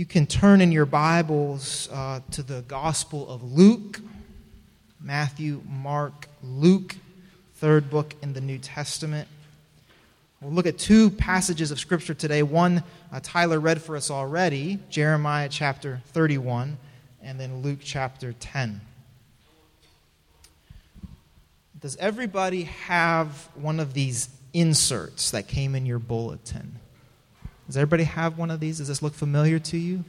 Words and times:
you 0.00 0.06
can 0.06 0.26
turn 0.26 0.62
in 0.62 0.72
your 0.72 0.86
Bibles 0.86 1.86
uh, 1.92 2.20
to 2.30 2.42
the 2.42 2.62
Gospel 2.62 3.28
of 3.28 3.52
Luke, 3.52 4.00
Matthew, 4.98 5.60
Mark, 5.68 6.26
Luke, 6.42 6.96
third 7.56 7.90
book 7.90 8.14
in 8.22 8.32
the 8.32 8.40
New 8.40 8.56
Testament. 8.56 9.28
We'll 10.40 10.52
look 10.52 10.64
at 10.64 10.78
two 10.78 11.10
passages 11.10 11.70
of 11.70 11.78
Scripture 11.78 12.14
today. 12.14 12.42
One 12.42 12.82
uh, 13.12 13.20
Tyler 13.22 13.60
read 13.60 13.82
for 13.82 13.94
us 13.94 14.10
already, 14.10 14.78
Jeremiah 14.88 15.50
chapter 15.50 16.00
31, 16.06 16.78
and 17.22 17.38
then 17.38 17.60
Luke 17.60 17.80
chapter 17.82 18.32
10. 18.32 18.80
Does 21.78 21.98
everybody 21.98 22.62
have 22.62 23.50
one 23.54 23.78
of 23.78 23.92
these 23.92 24.30
inserts 24.54 25.30
that 25.32 25.46
came 25.46 25.74
in 25.74 25.84
your 25.84 25.98
bulletin? 25.98 26.76
Does 27.70 27.76
everybody 27.76 28.02
have 28.02 28.36
one 28.36 28.50
of 28.50 28.58
these? 28.58 28.78
Does 28.78 28.88
this 28.88 29.00
look 29.00 29.14
familiar 29.14 29.60
to 29.60 29.78
you? 29.78 30.02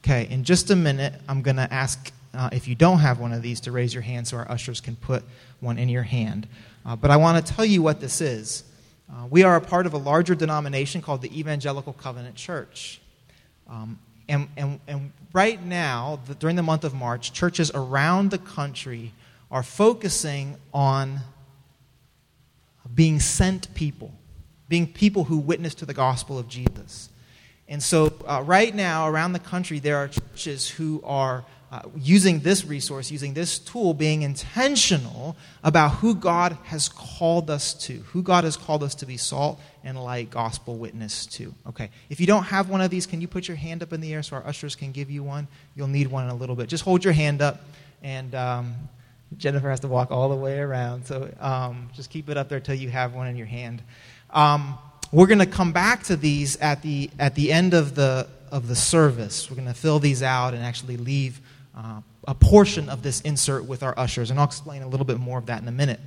Okay, 0.00 0.28
in 0.28 0.44
just 0.44 0.70
a 0.70 0.76
minute, 0.76 1.14
I'm 1.26 1.40
going 1.40 1.56
to 1.56 1.72
ask 1.72 2.12
uh, 2.34 2.50
if 2.52 2.68
you 2.68 2.74
don't 2.74 2.98
have 2.98 3.18
one 3.18 3.32
of 3.32 3.40
these 3.40 3.58
to 3.60 3.72
raise 3.72 3.94
your 3.94 4.02
hand 4.02 4.28
so 4.28 4.36
our 4.36 4.50
ushers 4.50 4.78
can 4.78 4.94
put 4.94 5.24
one 5.60 5.78
in 5.78 5.88
your 5.88 6.02
hand. 6.02 6.46
Uh, 6.84 6.94
but 6.94 7.10
I 7.10 7.16
want 7.16 7.46
to 7.46 7.54
tell 7.54 7.64
you 7.64 7.80
what 7.80 8.00
this 8.00 8.20
is. 8.20 8.64
Uh, 9.10 9.24
we 9.30 9.44
are 9.44 9.56
a 9.56 9.62
part 9.62 9.86
of 9.86 9.94
a 9.94 9.96
larger 9.96 10.34
denomination 10.34 11.00
called 11.00 11.22
the 11.22 11.40
Evangelical 11.40 11.94
Covenant 11.94 12.34
Church. 12.34 13.00
Um, 13.66 13.98
and, 14.28 14.46
and, 14.58 14.78
and 14.86 15.10
right 15.32 15.64
now, 15.64 16.20
the, 16.26 16.34
during 16.34 16.56
the 16.56 16.62
month 16.62 16.84
of 16.84 16.92
March, 16.92 17.32
churches 17.32 17.70
around 17.74 18.30
the 18.30 18.36
country 18.36 19.14
are 19.50 19.62
focusing 19.62 20.58
on 20.74 21.20
being 22.94 23.20
sent 23.20 23.74
people, 23.74 24.12
being 24.72 24.86
people 24.86 25.24
who 25.24 25.36
witness 25.36 25.74
to 25.74 25.84
the 25.84 25.92
gospel 25.92 26.38
of 26.38 26.48
Jesus. 26.48 27.10
And 27.68 27.82
so, 27.82 28.10
uh, 28.26 28.42
right 28.42 28.74
now, 28.74 29.06
around 29.06 29.34
the 29.34 29.38
country, 29.38 29.78
there 29.78 29.98
are 29.98 30.08
churches 30.08 30.66
who 30.66 31.02
are 31.04 31.44
uh, 31.70 31.82
using 31.94 32.40
this 32.40 32.64
resource, 32.64 33.10
using 33.10 33.34
this 33.34 33.58
tool, 33.58 33.92
being 33.92 34.22
intentional 34.22 35.36
about 35.62 35.96
who 35.96 36.14
God 36.14 36.56
has 36.64 36.88
called 36.88 37.50
us 37.50 37.74
to, 37.84 37.98
who 38.12 38.22
God 38.22 38.44
has 38.44 38.56
called 38.56 38.82
us 38.82 38.94
to 38.94 39.04
be 39.04 39.18
salt 39.18 39.60
and 39.84 40.02
light 40.02 40.30
gospel 40.30 40.78
witness 40.78 41.26
to. 41.26 41.54
Okay, 41.68 41.90
if 42.08 42.18
you 42.18 42.26
don't 42.26 42.44
have 42.44 42.70
one 42.70 42.80
of 42.80 42.90
these, 42.90 43.04
can 43.04 43.20
you 43.20 43.28
put 43.28 43.48
your 43.48 43.58
hand 43.58 43.82
up 43.82 43.92
in 43.92 44.00
the 44.00 44.14
air 44.14 44.22
so 44.22 44.36
our 44.36 44.46
ushers 44.46 44.74
can 44.74 44.90
give 44.90 45.10
you 45.10 45.22
one? 45.22 45.48
You'll 45.76 45.88
need 45.88 46.06
one 46.06 46.24
in 46.24 46.30
a 46.30 46.34
little 46.34 46.56
bit. 46.56 46.70
Just 46.70 46.82
hold 46.82 47.04
your 47.04 47.12
hand 47.12 47.42
up, 47.42 47.60
and 48.02 48.34
um, 48.34 48.74
Jennifer 49.36 49.68
has 49.68 49.80
to 49.80 49.88
walk 49.88 50.10
all 50.10 50.30
the 50.30 50.36
way 50.36 50.58
around. 50.60 51.06
So 51.06 51.30
um, 51.40 51.90
just 51.92 52.08
keep 52.08 52.30
it 52.30 52.38
up 52.38 52.48
there 52.48 52.60
till 52.60 52.74
you 52.74 52.88
have 52.88 53.12
one 53.12 53.26
in 53.28 53.36
your 53.36 53.46
hand. 53.46 53.82
Um, 54.32 54.78
we're 55.10 55.26
going 55.26 55.40
to 55.40 55.46
come 55.46 55.72
back 55.72 56.04
to 56.04 56.16
these 56.16 56.56
at 56.56 56.82
the, 56.82 57.10
at 57.18 57.34
the 57.34 57.52
end 57.52 57.74
of 57.74 57.94
the, 57.94 58.26
of 58.50 58.66
the 58.66 58.74
service. 58.74 59.50
We're 59.50 59.56
going 59.56 59.68
to 59.68 59.74
fill 59.74 59.98
these 59.98 60.22
out 60.22 60.54
and 60.54 60.64
actually 60.64 60.96
leave 60.96 61.40
uh, 61.76 62.00
a 62.26 62.34
portion 62.34 62.88
of 62.88 63.02
this 63.02 63.20
insert 63.22 63.66
with 63.66 63.82
our 63.82 63.98
ushers, 63.98 64.30
and 64.30 64.38
I'll 64.38 64.46
explain 64.46 64.82
a 64.82 64.88
little 64.88 65.06
bit 65.06 65.18
more 65.18 65.38
of 65.38 65.46
that 65.46 65.60
in 65.60 65.68
a 65.68 65.72
minute. 65.72 66.00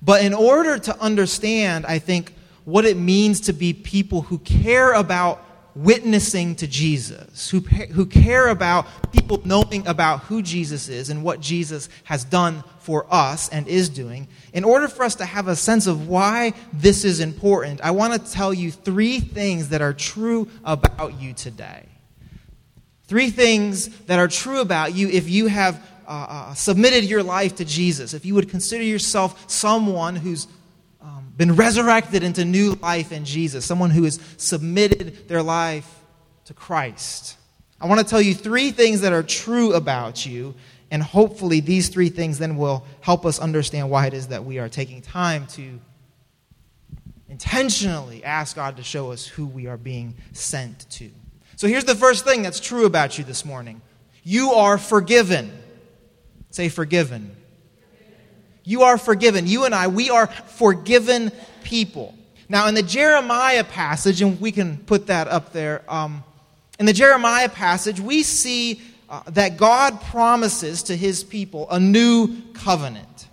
But 0.00 0.24
in 0.24 0.34
order 0.34 0.78
to 0.78 0.98
understand, 1.00 1.86
I 1.86 1.98
think, 1.98 2.34
what 2.64 2.84
it 2.84 2.96
means 2.96 3.40
to 3.42 3.52
be 3.52 3.72
people 3.72 4.22
who 4.22 4.38
care 4.38 4.92
about 4.92 5.44
witnessing 5.74 6.54
to 6.56 6.66
Jesus, 6.66 7.50
who, 7.50 7.60
who 7.60 8.06
care 8.06 8.48
about 8.48 8.86
people 9.12 9.40
knowing 9.44 9.86
about 9.86 10.20
who 10.20 10.42
Jesus 10.42 10.88
is 10.88 11.10
and 11.10 11.24
what 11.24 11.40
Jesus 11.40 11.88
has 12.04 12.24
done 12.24 12.62
for 12.82 13.06
us 13.10 13.48
and 13.48 13.66
is 13.68 13.88
doing, 13.88 14.28
in 14.52 14.64
order 14.64 14.88
for 14.88 15.04
us 15.04 15.14
to 15.16 15.24
have 15.24 15.48
a 15.48 15.56
sense 15.56 15.86
of 15.86 16.08
why 16.08 16.52
this 16.72 17.04
is 17.04 17.20
important, 17.20 17.80
I 17.80 17.92
want 17.92 18.12
to 18.12 18.32
tell 18.32 18.52
you 18.52 18.70
three 18.70 19.20
things 19.20 19.70
that 19.70 19.80
are 19.80 19.92
true 19.92 20.48
about 20.64 21.20
you 21.20 21.32
today. 21.32 21.86
Three 23.04 23.30
things 23.30 23.88
that 24.06 24.18
are 24.18 24.28
true 24.28 24.60
about 24.60 24.94
you 24.94 25.08
if 25.08 25.28
you 25.28 25.46
have 25.46 25.86
uh, 26.06 26.26
uh, 26.28 26.54
submitted 26.54 27.04
your 27.04 27.22
life 27.22 27.56
to 27.56 27.64
Jesus, 27.64 28.14
if 28.14 28.24
you 28.26 28.34
would 28.34 28.50
consider 28.50 28.82
yourself 28.82 29.50
someone 29.50 30.16
who's 30.16 30.48
um, 31.00 31.32
been 31.36 31.54
resurrected 31.54 32.22
into 32.22 32.44
new 32.44 32.74
life 32.82 33.12
in 33.12 33.24
Jesus, 33.24 33.64
someone 33.64 33.90
who 33.90 34.04
has 34.04 34.18
submitted 34.36 35.28
their 35.28 35.42
life 35.42 36.00
to 36.46 36.54
Christ. 36.54 37.36
I 37.80 37.86
want 37.86 38.00
to 38.00 38.06
tell 38.06 38.20
you 38.20 38.34
three 38.34 38.70
things 38.70 39.00
that 39.00 39.12
are 39.12 39.24
true 39.24 39.72
about 39.72 40.24
you, 40.24 40.54
and 40.92 41.02
hopefully 41.02 41.60
these 41.60 41.88
three 41.88 42.10
things 42.10 42.38
then 42.38 42.58
will 42.58 42.84
help 43.00 43.24
us 43.24 43.38
understand 43.38 43.88
why 43.88 44.06
it 44.06 44.12
is 44.14 44.28
that 44.28 44.44
we 44.44 44.58
are 44.58 44.68
taking 44.68 45.00
time 45.00 45.46
to 45.46 45.80
intentionally 47.30 48.22
ask 48.22 48.54
God 48.54 48.76
to 48.76 48.82
show 48.82 49.10
us 49.10 49.26
who 49.26 49.46
we 49.46 49.66
are 49.66 49.78
being 49.78 50.14
sent 50.32 50.88
to. 50.90 51.10
So 51.56 51.66
here's 51.66 51.86
the 51.86 51.94
first 51.94 52.26
thing 52.26 52.42
that's 52.42 52.60
true 52.60 52.84
about 52.84 53.16
you 53.16 53.24
this 53.24 53.44
morning 53.44 53.80
you 54.22 54.50
are 54.50 54.76
forgiven. 54.76 55.50
Say, 56.50 56.68
forgiven. 56.68 57.34
You 58.62 58.82
are 58.82 58.98
forgiven. 58.98 59.46
You 59.46 59.64
and 59.64 59.74
I, 59.74 59.88
we 59.88 60.10
are 60.10 60.26
forgiven 60.26 61.32
people. 61.64 62.14
Now, 62.50 62.68
in 62.68 62.74
the 62.74 62.82
Jeremiah 62.82 63.64
passage, 63.64 64.20
and 64.20 64.38
we 64.38 64.52
can 64.52 64.76
put 64.76 65.06
that 65.06 65.26
up 65.26 65.54
there, 65.54 65.82
um, 65.88 66.22
in 66.78 66.84
the 66.84 66.92
Jeremiah 66.92 67.48
passage, 67.48 67.98
we 67.98 68.22
see 68.22 68.82
uh, 69.12 69.20
that 69.26 69.58
God 69.58 70.00
promises 70.00 70.84
to 70.84 70.96
his 70.96 71.22
people 71.22 71.68
a 71.70 71.78
new 71.78 72.34
covenant. 72.54 73.28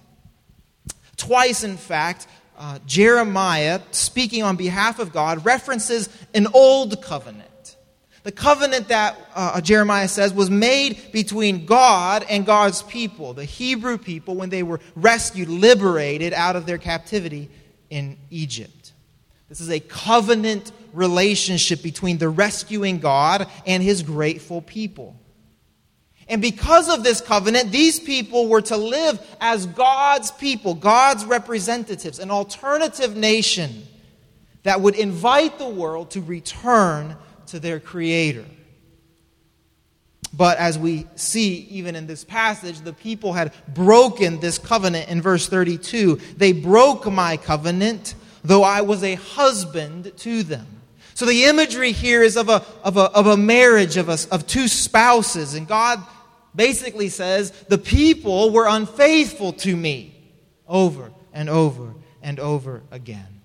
Twice, 1.16 1.63
in 1.63 1.78
fact, 1.78 2.28
uh, 2.57 2.79
Jeremiah, 2.85 3.79
speaking 3.91 4.44
on 4.44 4.57
behalf 4.57 5.00
of 5.00 5.13
God, 5.13 5.45
references 5.45 6.09
an 6.34 6.47
old 6.53 7.01
covenant. 7.01 7.78
The 8.23 8.34
covenant 8.34 8.90
that 8.90 9.17
uh, 9.34 9.62
Jeremiah 9.62 10.09
says 10.09 10.34
was 10.34 10.50
made 10.50 11.13
between 11.13 11.66
God 11.66 12.25
and 12.29 12.46
God's 12.46 12.84
people, 12.84 13.34
the 13.34 13.46
Hebrew 13.46 13.97
people, 13.97 14.35
when 14.35 14.50
they 14.50 14.63
were 14.63 14.81
rescued, 14.97 15.47
liberated 15.47 16.34
out 16.34 16.57
of 16.57 16.66
their 16.66 16.78
captivity 16.78 17.50
in 17.90 18.17
Egypt. 18.29 18.91
This 19.47 19.61
is 19.61 19.69
a 19.69 19.79
covenant 19.79 20.73
relationship 20.91 21.81
between 21.81 22.17
the 22.17 22.28
rescuing 22.28 23.00
God 23.00 23.47
and 23.66 23.81
his 23.81 24.03
grateful 24.03 24.61
people. 24.61 25.16
And 26.29 26.44
because 26.44 26.90
of 26.90 27.03
this 27.03 27.22
covenant, 27.22 27.72
these 27.72 28.00
people 28.00 28.47
were 28.47 28.62
to 28.62 28.78
live 28.78 29.19
as 29.41 29.66
God's 29.66 30.29
people, 30.29 30.75
God's 30.75 31.25
representatives, 31.25 32.19
an 32.19 32.29
alternative 32.29 33.17
nation 33.17 33.88
that 34.63 34.79
would 34.79 34.95
invite 34.95 35.57
the 35.57 35.67
world 35.67 36.12
to 36.12 36.22
return 36.22 37.17
to 37.47 37.59
their 37.59 37.79
Creator. 37.79 38.45
But 40.31 40.59
as 40.59 40.78
we 40.78 41.07
see, 41.16 41.67
even 41.72 41.95
in 41.95 42.06
this 42.06 42.23
passage, 42.23 42.79
the 42.81 42.94
people 42.94 43.34
had 43.34 43.51
broken 43.67 44.40
this 44.40 44.59
covenant 44.59 45.09
in 45.09 45.23
verse 45.23 45.50
32. 45.50 46.17
They 46.38 46.51
broke 46.51 47.11
my 47.11 47.38
covenant, 47.38 48.13
though 48.44 48.61
I 48.61 48.81
was 48.81 49.03
a 49.03 49.16
husband 49.16 50.11
to 50.17 50.44
them. 50.44 50.67
So 51.16 51.25
the 51.25 51.46
imagery 51.46 51.91
here 51.91 52.22
is 52.22 52.38
of 52.38 52.47
a, 52.47 52.63
of 52.84 52.97
a, 52.97 53.11
of 53.11 53.25
a 53.25 53.35
marriage 53.35 53.97
of, 53.97 54.07
a, 54.07 54.17
of 54.31 54.46
two 54.46 54.67
spouses. 54.67 55.56
And 55.56 55.67
God 55.67 56.01
basically 56.55 57.09
says, 57.09 57.51
The 57.69 57.77
people 57.77 58.51
were 58.51 58.67
unfaithful 58.67 59.53
to 59.53 59.75
me 59.75 60.15
over 60.67 61.11
and 61.33 61.49
over 61.49 61.93
and 62.21 62.39
over 62.39 62.83
again. 62.91 63.39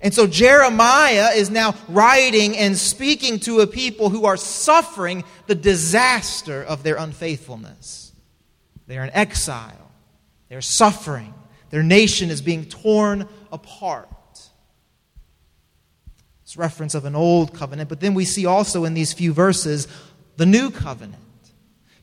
And 0.00 0.12
so 0.12 0.26
Jeremiah 0.26 1.30
is 1.34 1.48
now 1.50 1.74
writing 1.88 2.56
and 2.56 2.76
speaking 2.76 3.38
to 3.40 3.60
a 3.60 3.66
people 3.66 4.10
who 4.10 4.24
are 4.24 4.36
suffering 4.36 5.22
the 5.46 5.54
disaster 5.54 6.62
of 6.62 6.82
their 6.82 6.96
unfaithfulness. 6.96 8.12
They 8.88 8.98
are 8.98 9.04
in 9.04 9.10
exile, 9.10 9.90
they're 10.48 10.60
suffering, 10.60 11.32
their 11.70 11.82
nation 11.84 12.30
is 12.30 12.42
being 12.42 12.64
torn 12.64 13.28
apart. 13.50 14.08
It's 16.42 16.56
reference 16.56 16.94
of 16.94 17.04
an 17.04 17.14
old 17.14 17.54
covenant, 17.54 17.88
but 17.88 18.00
then 18.00 18.12
we 18.12 18.24
see 18.24 18.44
also 18.44 18.84
in 18.84 18.94
these 18.94 19.12
few 19.12 19.32
verses 19.32 19.88
the 20.36 20.44
new 20.44 20.70
covenant. 20.70 21.22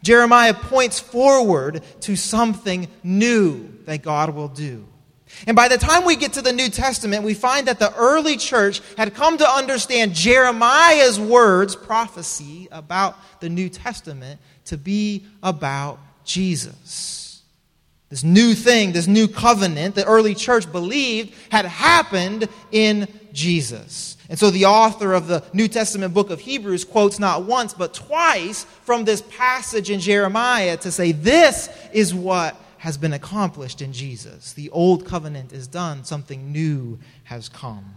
Jeremiah 0.04 0.54
points 0.54 1.00
forward 1.00 1.84
to 2.02 2.16
something 2.16 2.88
new 3.04 3.70
that 3.86 4.02
God 4.02 4.34
will 4.34 4.48
do. 4.48 4.86
And 5.46 5.56
by 5.56 5.68
the 5.68 5.78
time 5.78 6.06
we 6.06 6.16
get 6.16 6.34
to 6.34 6.42
the 6.42 6.52
New 6.52 6.70
Testament, 6.70 7.24
we 7.24 7.34
find 7.34 7.68
that 7.68 7.80
the 7.80 7.94
early 7.96 8.36
church 8.36 8.82
had 8.98 9.14
come 9.14 9.38
to 9.38 9.50
understand 9.50 10.14
Jeremiah's 10.14 11.20
words, 11.20 11.76
prophecy 11.76 12.68
about 12.72 13.16
the 13.40 13.50
New 13.50 13.70
Testament, 13.70 14.40
to 14.66 14.78
be 14.78 15.26
about 15.44 16.00
Jesus. 16.24 17.44
This 18.10 18.24
new 18.24 18.56
thing, 18.56 18.92
this 18.92 19.08
new 19.08 19.28
covenant, 19.28 19.94
the 19.94 20.06
early 20.06 20.34
church 20.34 20.70
believed 20.72 21.36
had 21.52 21.66
happened 21.66 22.50
in 22.72 23.08
Jesus. 23.40 24.18
And 24.30 24.38
so 24.38 24.52
the 24.52 24.66
author 24.66 25.14
of 25.14 25.28
the 25.28 25.44
New 25.54 25.68
Testament 25.68 26.14
book 26.14 26.30
of 26.30 26.42
Hebrews 26.42 26.86
quotes 26.86 27.18
not 27.18 27.44
once, 27.44 27.74
but 27.74 27.94
twice 27.94 28.66
from 28.84 29.06
this 29.06 29.22
passage 29.22 29.90
in 29.90 30.00
Jeremiah 30.00 30.78
to 30.78 30.92
say, 30.92 31.14
This 31.14 31.70
is 31.92 32.14
what 32.14 32.56
has 32.80 32.98
been 32.98 33.14
accomplished 33.14 33.82
in 33.82 33.94
Jesus. 33.94 34.54
The 34.54 34.70
old 34.70 35.06
covenant 35.06 35.52
is 35.54 35.68
done, 35.68 36.04
something 36.04 36.52
new 36.52 37.00
has 37.24 37.50
come. 37.50 37.96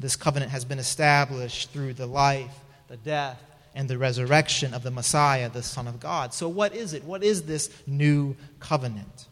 this 0.00 0.16
covenant 0.16 0.50
has 0.50 0.64
been 0.64 0.78
established 0.78 1.70
through 1.70 1.94
the 1.94 2.06
life, 2.06 2.54
the 2.88 2.96
death, 2.96 3.40
and 3.76 3.88
the 3.88 3.96
resurrection 3.96 4.74
of 4.74 4.82
the 4.82 4.90
Messiah, 4.90 5.48
the 5.48 5.62
Son 5.62 5.86
of 5.88 5.98
God. 6.00 6.34
So, 6.34 6.48
what 6.48 6.74
is 6.74 6.94
it? 6.94 7.04
What 7.04 7.22
is 7.24 7.42
this 7.42 7.70
new 7.86 8.36
covenant? 8.60 9.26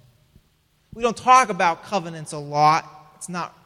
We 0.94 1.02
don't 1.02 1.16
talk 1.16 1.49
about 1.49 1.84
covenants 1.84 2.32
a 2.32 2.38
lot. 2.38 3.12
It's 3.16 3.28
not 3.28 3.56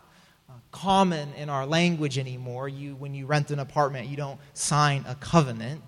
common 0.82 1.32
in 1.34 1.48
our 1.48 1.64
language 1.64 2.18
anymore. 2.18 2.68
You, 2.68 2.94
when 2.96 3.14
you 3.14 3.24
rent 3.26 3.50
an 3.50 3.58
apartment, 3.58 4.08
you 4.08 4.16
don't 4.16 4.38
sign 4.52 5.04
a 5.08 5.14
covenant, 5.14 5.82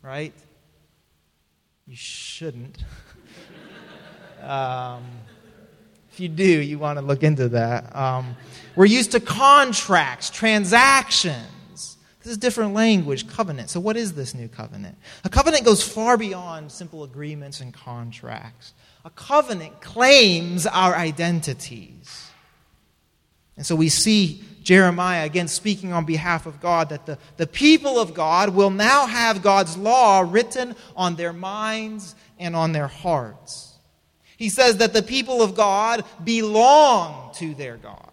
right? 0.00 0.32
You 1.86 1.96
shouldn't. 1.96 2.82
um, 4.42 5.04
if 6.10 6.18
you 6.18 6.28
do, 6.28 6.44
you 6.44 6.78
want 6.78 6.98
to 6.98 7.04
look 7.04 7.22
into 7.22 7.50
that. 7.50 7.94
Um, 7.94 8.36
we're 8.74 8.86
used 8.86 9.12
to 9.12 9.20
contracts, 9.20 10.30
transactions. 10.30 11.98
This 12.22 12.32
is 12.32 12.38
different 12.38 12.72
language, 12.72 13.28
covenant. 13.28 13.68
So, 13.68 13.80
what 13.80 13.98
is 13.98 14.14
this 14.14 14.34
new 14.34 14.48
covenant? 14.48 14.96
A 15.24 15.28
covenant 15.28 15.64
goes 15.64 15.86
far 15.86 16.16
beyond 16.16 16.72
simple 16.72 17.04
agreements 17.04 17.60
and 17.60 17.74
contracts. 17.74 18.72
A 19.04 19.10
covenant 19.10 19.80
claims 19.82 20.66
our 20.66 20.94
identities. 20.94 22.31
And 23.56 23.66
so 23.66 23.76
we 23.76 23.88
see 23.88 24.42
Jeremiah 24.62 25.24
again 25.26 25.48
speaking 25.48 25.92
on 25.92 26.04
behalf 26.04 26.46
of 26.46 26.60
God 26.60 26.88
that 26.90 27.06
the, 27.06 27.18
the 27.36 27.46
people 27.46 27.98
of 27.98 28.14
God 28.14 28.50
will 28.50 28.70
now 28.70 29.06
have 29.06 29.42
God's 29.42 29.76
law 29.76 30.20
written 30.20 30.76
on 30.96 31.16
their 31.16 31.32
minds 31.32 32.14
and 32.38 32.54
on 32.56 32.72
their 32.72 32.86
hearts. 32.86 33.76
He 34.36 34.48
says 34.48 34.78
that 34.78 34.92
the 34.92 35.02
people 35.02 35.42
of 35.42 35.54
God 35.54 36.04
belong 36.24 37.32
to 37.34 37.54
their 37.54 37.76
God. 37.76 38.08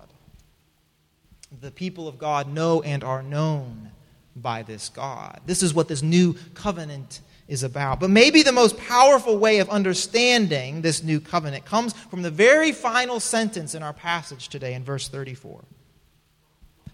The 1.62 1.72
people 1.72 2.08
of 2.08 2.20
God 2.20 2.48
know 2.48 2.82
and 2.82 3.04
are 3.04 3.24
known 3.24 3.92
by 4.36 4.64
this 4.64 4.90
God. 4.90 5.42
This 5.46 5.64
is 5.64 5.74
what 5.74 5.88
this 5.88 6.04
new 6.04 6.36
covenant 6.54 7.22
is 7.50 7.64
about. 7.64 8.00
But 8.00 8.12
maybe 8.12 8.44
the 8.44 8.54
most 8.54 8.78
powerful 8.78 9.38
way 9.38 9.60
of 9.60 9.70
understanding 9.70 10.82
this 10.82 11.04
new 11.04 11.20
covenant 11.20 11.66
comes 11.66 11.94
from 11.94 12.22
the 12.22 12.32
very 12.32 12.72
final 12.72 13.20
sentence 13.20 13.76
in 13.76 13.84
our 13.84 13.92
passage 13.92 14.48
today 14.48 14.76
in 14.76 14.84
verse 14.86 15.10
34. 15.10 15.66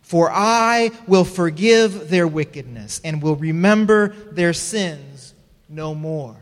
For 0.01 0.31
I 0.31 0.91
will 1.07 1.25
forgive 1.25 2.09
their 2.09 2.27
wickedness 2.27 3.01
and 3.03 3.21
will 3.21 3.35
remember 3.35 4.09
their 4.31 4.53
sins 4.53 5.33
no 5.67 5.93
more. 5.93 6.37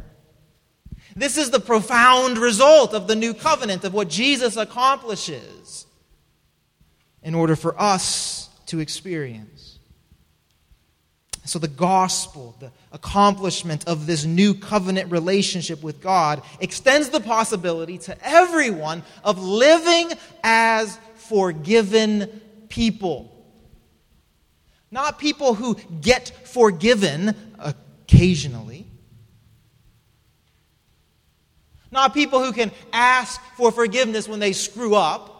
This 1.15 1.37
is 1.37 1.49
the 1.49 1.59
profound 1.59 2.37
result 2.37 2.93
of 2.93 3.07
the 3.07 3.15
new 3.15 3.33
covenant, 3.33 3.83
of 3.83 3.93
what 3.93 4.09
Jesus 4.09 4.57
accomplishes 4.57 5.85
in 7.23 7.33
order 7.35 7.55
for 7.55 7.79
us 7.81 8.49
to 8.67 8.79
experience. 8.79 9.72
So, 11.45 11.59
the 11.59 11.67
gospel, 11.67 12.55
the 12.59 12.71
accomplishment 12.93 13.85
of 13.85 14.05
this 14.05 14.23
new 14.23 14.53
covenant 14.53 15.11
relationship 15.11 15.83
with 15.83 16.01
God, 16.01 16.41
extends 16.61 17.09
the 17.09 17.19
possibility 17.19 17.97
to 17.99 18.17
everyone 18.25 19.03
of 19.25 19.41
living 19.43 20.11
as 20.41 20.97
forgiven 21.15 22.41
people. 22.69 23.29
Not 24.89 25.19
people 25.19 25.53
who 25.53 25.75
get 26.01 26.29
forgiven 26.47 27.35
occasionally. 27.59 28.87
Not 31.91 32.13
people 32.13 32.43
who 32.43 32.53
can 32.53 32.71
ask 32.93 33.41
for 33.57 33.71
forgiveness 33.71 34.27
when 34.27 34.39
they 34.39 34.53
screw 34.53 34.95
up. 34.95 35.32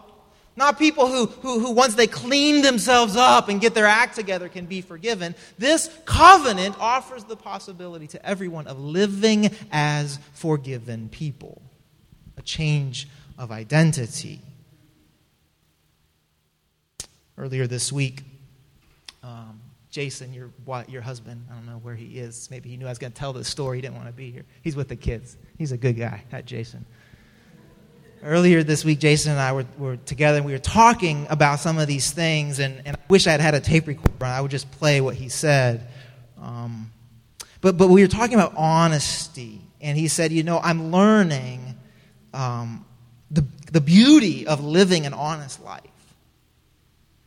Not 0.55 0.77
people 0.77 1.07
who, 1.07 1.25
who, 1.25 1.59
who, 1.59 1.71
once 1.71 1.95
they 1.95 2.05
clean 2.05 2.61
themselves 2.61 3.15
up 3.15 3.49
and 3.49 3.59
get 3.59 3.73
their 3.73 3.87
act 3.87 4.15
together, 4.15 4.49
can 4.49 4.65
be 4.65 4.81
forgiven. 4.81 5.33
This 5.57 5.89
covenant 6.05 6.75
offers 6.79 7.23
the 7.23 7.35
possibility 7.35 8.07
to 8.07 8.23
everyone 8.23 8.67
of 8.67 8.79
living 8.79 9.49
as 9.71 10.19
forgiven 10.33 11.09
people, 11.09 11.61
a 12.37 12.43
change 12.43 13.07
of 13.37 13.51
identity. 13.51 14.41
Earlier 17.35 17.65
this 17.65 17.91
week, 17.91 18.21
um, 19.23 19.59
Jason, 19.89 20.33
your, 20.33 20.51
your 20.87 21.01
husband, 21.01 21.47
I 21.49 21.55
don't 21.55 21.65
know 21.65 21.79
where 21.81 21.95
he 21.95 22.19
is. 22.19 22.49
Maybe 22.51 22.69
he 22.69 22.77
knew 22.77 22.85
I 22.85 22.89
was 22.89 22.99
going 22.99 23.11
to 23.11 23.17
tell 23.17 23.33
this 23.33 23.47
story. 23.47 23.77
He 23.77 23.81
didn't 23.81 23.95
want 23.95 24.07
to 24.07 24.13
be 24.13 24.29
here. 24.29 24.45
He's 24.61 24.75
with 24.75 24.87
the 24.87 24.95
kids. 24.95 25.35
He's 25.57 25.71
a 25.71 25.77
good 25.77 25.97
guy, 25.97 26.23
that 26.29 26.45
Jason 26.45 26.85
earlier 28.23 28.63
this 28.63 28.85
week, 28.85 28.99
Jason 28.99 29.31
and 29.33 29.41
I 29.41 29.51
were, 29.53 29.65
were 29.77 29.97
together 29.97 30.37
and 30.37 30.45
we 30.45 30.53
were 30.53 30.59
talking 30.59 31.27
about 31.29 31.59
some 31.59 31.77
of 31.77 31.87
these 31.87 32.11
things. 32.11 32.59
And, 32.59 32.81
and 32.85 32.95
I 32.95 32.99
wish 33.09 33.27
I 33.27 33.31
had 33.31 33.41
had 33.41 33.55
a 33.55 33.59
tape 33.59 33.87
recorder. 33.87 34.25
I 34.25 34.41
would 34.41 34.51
just 34.51 34.71
play 34.71 35.01
what 35.01 35.15
he 35.15 35.29
said. 35.29 35.87
Um, 36.41 36.91
but, 37.61 37.77
but 37.77 37.89
we 37.89 38.01
were 38.01 38.07
talking 38.07 38.35
about 38.35 38.53
honesty. 38.55 39.61
And 39.81 39.97
he 39.97 40.07
said, 40.07 40.31
You 40.31 40.43
know, 40.43 40.59
I'm 40.59 40.91
learning 40.91 41.75
um, 42.33 42.85
the, 43.31 43.45
the 43.71 43.81
beauty 43.81 44.47
of 44.47 44.63
living 44.63 45.05
an 45.05 45.13
honest 45.13 45.63
life. 45.63 45.81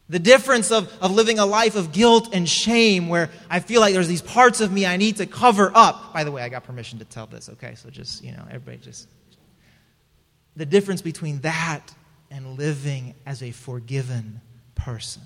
The 0.09 0.19
difference 0.21 0.71
of, 0.71 0.93
of 1.01 1.11
living 1.11 1.41
a 1.41 1.47
life 1.47 1.75
of 1.75 1.91
guilt 1.91 2.29
and 2.33 2.49
shame 2.49 3.09
where 3.09 3.29
I 3.51 3.59
feel 3.59 3.81
like 3.81 3.93
there's 3.93 4.07
these 4.07 4.23
parts 4.23 4.61
of 4.61 4.71
me 4.71 4.87
I 4.87 4.99
need 4.99 5.17
to 5.17 5.27
cover 5.27 5.73
up. 5.75 6.13
By 6.15 6.23
the 6.23 6.31
way, 6.31 6.43
I 6.43 6.49
got 6.49 6.63
permission 6.63 7.01
to 7.01 7.05
tell 7.05 7.27
this, 7.27 7.49
okay? 7.49 7.75
So 7.75 7.91
just, 7.91 8.23
you 8.23 8.31
know, 8.31 8.45
everybody 8.49 8.77
just 8.79 9.09
the 10.57 10.67
difference 10.67 11.03
between 11.03 11.41
that 11.41 11.95
and 12.31 12.59
living 12.59 13.15
as 13.25 13.43
a 13.43 13.51
forgiven 13.51 14.41
person. 14.75 15.23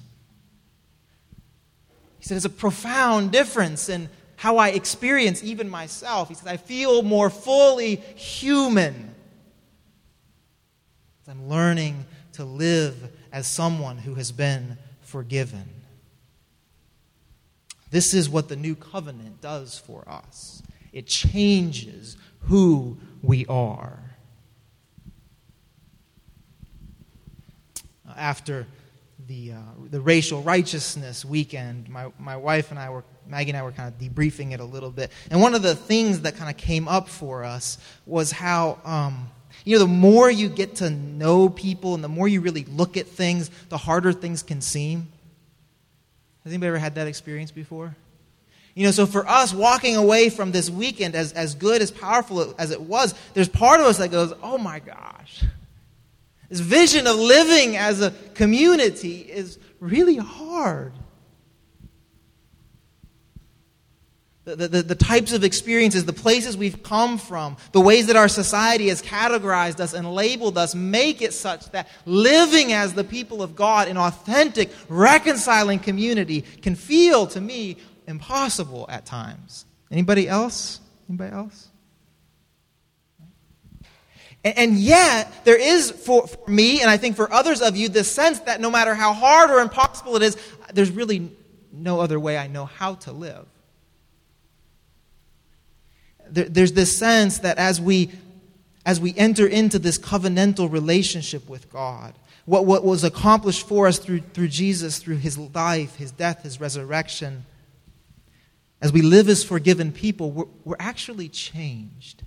He 2.18 2.26
said, 2.26 2.36
it's 2.36 2.44
a 2.44 2.50
profound 2.50 3.32
difference 3.32 3.88
in 3.88 4.10
how 4.36 4.58
I 4.58 4.68
experience 4.70 5.42
even 5.42 5.68
myself. 5.68 6.28
He 6.28 6.34
said, 6.34 6.48
I 6.48 6.56
feel 6.56 7.02
more 7.02 7.30
fully 7.30 7.96
human. 8.16 9.14
I'm 11.30 11.48
learning 11.48 12.06
to 12.32 12.44
live 12.44 12.96
as 13.32 13.46
someone 13.46 13.98
who 13.98 14.16
has 14.16 14.32
been 14.32 14.76
forgiven. 15.00 15.68
This 17.92 18.14
is 18.14 18.28
what 18.28 18.48
the 18.48 18.56
new 18.56 18.74
covenant 18.74 19.40
does 19.40 19.78
for 19.78 20.08
us 20.08 20.62
it 20.92 21.06
changes 21.06 22.16
who 22.40 22.98
we 23.22 23.46
are. 23.46 23.99
After 28.16 28.66
the, 29.28 29.52
uh, 29.52 29.56
the 29.90 30.00
racial 30.00 30.42
righteousness 30.42 31.24
weekend, 31.24 31.88
my, 31.88 32.10
my 32.18 32.36
wife 32.36 32.70
and 32.70 32.78
I 32.78 32.90
were, 32.90 33.04
Maggie 33.26 33.50
and 33.50 33.56
I 33.56 33.62
were 33.62 33.72
kind 33.72 33.92
of 33.92 34.00
debriefing 34.00 34.52
it 34.52 34.60
a 34.60 34.64
little 34.64 34.90
bit. 34.90 35.10
And 35.30 35.40
one 35.40 35.54
of 35.54 35.62
the 35.62 35.74
things 35.74 36.20
that 36.20 36.36
kind 36.36 36.50
of 36.50 36.56
came 36.56 36.88
up 36.88 37.08
for 37.08 37.44
us 37.44 37.78
was 38.06 38.32
how, 38.32 38.78
um, 38.84 39.30
you 39.64 39.76
know, 39.76 39.80
the 39.80 39.90
more 39.90 40.30
you 40.30 40.48
get 40.48 40.76
to 40.76 40.90
know 40.90 41.48
people 41.48 41.94
and 41.94 42.02
the 42.02 42.08
more 42.08 42.28
you 42.28 42.40
really 42.40 42.64
look 42.64 42.96
at 42.96 43.06
things, 43.06 43.50
the 43.68 43.76
harder 43.76 44.12
things 44.12 44.42
can 44.42 44.60
seem. 44.60 45.08
Has 46.44 46.52
anybody 46.52 46.68
ever 46.68 46.78
had 46.78 46.94
that 46.94 47.06
experience 47.06 47.50
before? 47.50 47.94
You 48.74 48.86
know, 48.86 48.92
so 48.92 49.04
for 49.04 49.28
us, 49.28 49.52
walking 49.52 49.96
away 49.96 50.30
from 50.30 50.52
this 50.52 50.70
weekend, 50.70 51.14
as, 51.14 51.32
as 51.32 51.54
good, 51.54 51.82
as 51.82 51.90
powerful 51.90 52.54
as 52.58 52.70
it 52.70 52.80
was, 52.80 53.14
there's 53.34 53.48
part 53.48 53.80
of 53.80 53.86
us 53.86 53.98
that 53.98 54.10
goes, 54.10 54.32
oh 54.42 54.56
my 54.56 54.78
gosh 54.78 55.44
this 56.50 56.60
vision 56.60 57.06
of 57.06 57.16
living 57.16 57.76
as 57.76 58.02
a 58.02 58.10
community 58.34 59.20
is 59.20 59.58
really 59.78 60.16
hard. 60.16 60.92
The, 64.44 64.56
the, 64.56 64.82
the, 64.82 64.94
types 64.96 65.32
of 65.32 65.44
experiences, 65.44 66.06
the 66.06 66.12
places 66.12 66.56
we've 66.56 66.82
come 66.82 67.18
from, 67.18 67.56
the 67.70 67.80
ways 67.80 68.08
that 68.08 68.16
our 68.16 68.26
society 68.26 68.88
has 68.88 69.00
categorized 69.00 69.78
us 69.78 69.92
and 69.92 70.12
labeled 70.12 70.58
us 70.58 70.74
make 70.74 71.22
it 71.22 71.32
such 71.34 71.70
that 71.70 71.88
living 72.04 72.72
as 72.72 72.94
the 72.94 73.04
people 73.04 73.44
of 73.44 73.54
God 73.54 73.86
in 73.86 73.96
authentic, 73.96 74.70
reconciling 74.88 75.78
community 75.78 76.40
can 76.40 76.74
feel 76.74 77.28
to 77.28 77.40
me 77.40 77.76
impossible 78.08 78.86
at 78.88 79.06
times. 79.06 79.66
Anybody 79.88 80.26
else? 80.26 80.80
Anybody 81.08 81.32
else? 81.32 81.69
And, 84.42 84.76
yet, 84.76 85.44
there 85.44 85.60
is 85.60 85.90
for, 85.90 86.26
for 86.26 86.50
me, 86.50 86.80
and 86.80 86.88
I 86.88 86.96
think 86.96 87.14
for 87.14 87.30
others 87.30 87.60
of 87.60 87.76
you, 87.76 87.90
this 87.90 88.10
sense 88.10 88.40
that 88.40 88.58
no 88.60 88.70
matter 88.70 88.94
how 88.94 89.12
hard 89.12 89.50
or 89.50 89.60
impossible 89.60 90.16
it 90.16 90.22
is, 90.22 90.36
there's 90.72 90.90
really 90.90 91.30
no 91.72 92.00
other 92.00 92.18
way 92.18 92.38
I 92.38 92.46
know 92.46 92.64
how 92.64 92.94
to 92.94 93.12
live. 93.12 93.46
There, 96.30 96.46
there's 96.46 96.72
this 96.72 96.96
sense 96.96 97.38
that 97.40 97.58
as 97.58 97.82
we, 97.82 98.10
as 98.86 98.98
we 98.98 99.14
enter 99.14 99.46
into 99.46 99.78
this 99.78 99.98
covenantal 99.98 100.72
relationship 100.72 101.46
with 101.46 101.70
God, 101.70 102.14
what, 102.46 102.64
what 102.64 102.82
was 102.82 103.04
accomplished 103.04 103.68
for 103.68 103.86
us 103.86 103.98
through, 103.98 104.20
through 104.20 104.48
Jesus, 104.48 104.98
through 104.98 105.16
his 105.16 105.36
life, 105.36 105.96
his 105.96 106.12
death, 106.12 106.44
his 106.44 106.60
resurrection, 106.60 107.44
as 108.80 108.90
we 108.92 109.02
live 109.02 109.28
as 109.28 109.44
forgiven 109.44 109.92
people, 109.92 110.30
we're, 110.30 110.46
we're 110.64 110.76
actually 110.78 111.28
changed. 111.28 112.22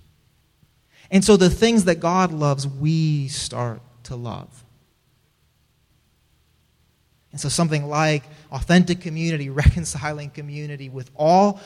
And 1.14 1.24
so 1.24 1.36
the 1.36 1.48
things 1.48 1.84
that 1.84 2.00
God 2.00 2.32
loves, 2.32 2.66
we 2.66 3.28
start 3.28 3.80
to 4.02 4.16
love. 4.16 4.64
And 7.30 7.40
so, 7.40 7.48
something 7.48 7.88
like 7.88 8.24
authentic 8.50 9.00
community, 9.00 9.48
reconciling 9.64 10.30
community 10.30 10.88
with 10.88 11.12
all 11.14 11.60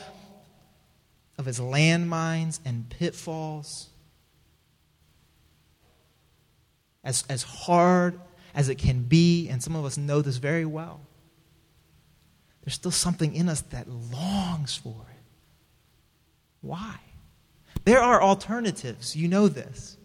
of 1.38 1.48
its 1.48 1.58
landmines 1.58 2.60
and 2.66 2.90
pitfalls, 2.90 3.88
as, 7.02 7.24
as 7.30 7.42
hard 7.42 8.20
as 8.54 8.68
it 8.68 8.74
can 8.74 9.02
be, 9.02 9.48
and 9.48 9.62
some 9.62 9.74
of 9.74 9.86
us 9.86 9.96
know 9.96 10.20
this 10.20 10.36
very 10.36 10.66
well, 10.66 11.00
there's 12.62 12.74
still 12.74 12.90
something 12.90 13.34
in 13.34 13.48
us 13.48 13.62
that 13.62 13.88
longs 13.88 14.76
for 14.76 15.06
it. 15.10 15.22
Why? 16.60 16.98
There 17.88 18.02
are 18.02 18.22
alternatives. 18.22 19.16
You 19.16 19.28
know 19.28 19.48
this. 19.48 19.96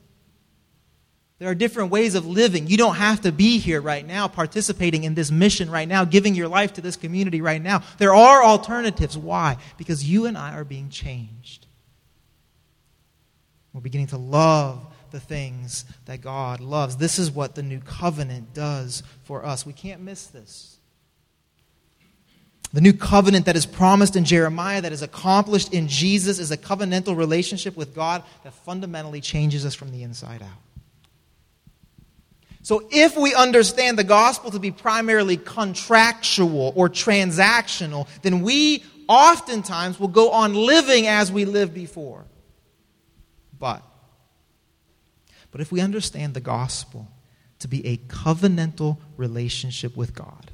There 1.38 1.50
are 1.50 1.54
different 1.54 1.92
ways 1.92 2.16
of 2.16 2.26
living. 2.26 2.68
You 2.68 2.78
don't 2.78 2.96
have 2.96 3.20
to 3.24 3.34
be 3.34 3.58
here 3.58 3.82
right 3.82 4.08
now, 4.08 4.30
participating 4.30 5.04
in 5.04 5.16
this 5.16 5.30
mission 5.30 5.70
right 5.70 5.86
now, 5.86 6.06
giving 6.06 6.34
your 6.34 6.48
life 6.48 6.72
to 6.76 6.82
this 6.82 6.96
community 6.96 7.42
right 7.42 7.62
now. 7.62 7.84
There 7.98 8.16
are 8.16 8.42
alternatives. 8.42 9.18
Why? 9.18 9.58
Because 9.78 10.10
you 10.10 10.28
and 10.28 10.38
I 10.38 10.54
are 10.54 10.64
being 10.64 10.88
changed. 10.88 11.68
We're 13.74 13.82
beginning 13.82 14.08
to 14.08 14.18
love 14.18 14.88
the 15.12 15.20
things 15.20 15.84
that 16.06 16.22
God 16.22 16.62
loves. 16.62 16.96
This 16.96 17.20
is 17.20 17.32
what 17.32 17.54
the 17.54 17.64
new 17.64 17.82
covenant 17.82 18.54
does 18.54 19.04
for 19.24 19.46
us. 19.46 19.66
We 19.66 19.74
can't 19.74 20.00
miss 20.00 20.28
this. 20.28 20.78
The 22.74 22.82
new 22.82 22.94
covenant 22.94 23.46
that 23.46 23.56
is 23.56 23.68
promised 23.68 24.16
in 24.16 24.26
Jeremiah, 24.26 24.82
that 24.82 24.92
is 24.92 25.04
accomplished 25.04 25.74
in 25.74 25.88
Jesus, 25.88 26.40
is 26.40 26.50
a 26.50 26.58
covenantal 26.58 27.16
relationship 27.16 27.78
with 27.78 27.94
God 27.94 28.24
that 28.44 28.54
fundamentally 28.54 29.22
changes 29.22 29.64
us 29.64 29.76
from 29.76 29.92
the 29.92 30.02
inside 30.02 30.42
out. 30.42 30.50
So, 32.64 32.88
if 32.92 33.16
we 33.16 33.36
understand 33.36 34.00
the 34.00 34.04
gospel 34.04 34.50
to 34.52 34.60
be 34.60 34.72
primarily 34.72 35.38
contractual 35.38 36.74
or 36.76 36.90
transactional, 36.90 38.08
then 38.24 38.42
we 38.42 38.84
oftentimes 39.08 40.00
will 40.00 40.08
go 40.08 40.32
on 40.32 40.56
living 40.56 41.06
as 41.06 41.32
we 41.32 41.46
lived 41.46 41.74
before. 41.74 42.26
But, 43.60 43.84
but 45.52 45.62
if 45.62 45.72
we 45.72 45.80
understand 45.80 46.34
the 46.34 46.42
gospel 46.42 47.08
to 47.60 47.68
be 47.68 47.86
a 47.86 47.98
covenantal 47.98 48.98
relationship 49.18 49.96
with 49.96 50.16
God, 50.16 50.53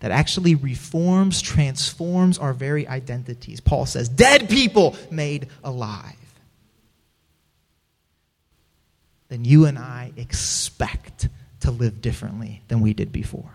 that 0.00 0.10
actually 0.10 0.54
reforms, 0.54 1.40
transforms 1.42 2.38
our 2.38 2.52
very 2.52 2.86
identities. 2.86 3.60
Paul 3.60 3.86
says, 3.86 4.08
dead 4.08 4.48
people 4.48 4.96
made 5.10 5.48
alive. 5.64 6.14
then 9.28 9.44
you 9.44 9.66
and 9.66 9.78
I 9.78 10.12
expect 10.16 11.28
to 11.60 11.70
live 11.70 12.00
differently 12.00 12.62
than 12.68 12.80
we 12.80 12.94
did 12.94 13.12
before. 13.12 13.50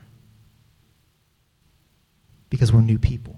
Because 2.49 2.71
we're 2.71 2.81
new 2.81 2.99
people. 2.99 3.35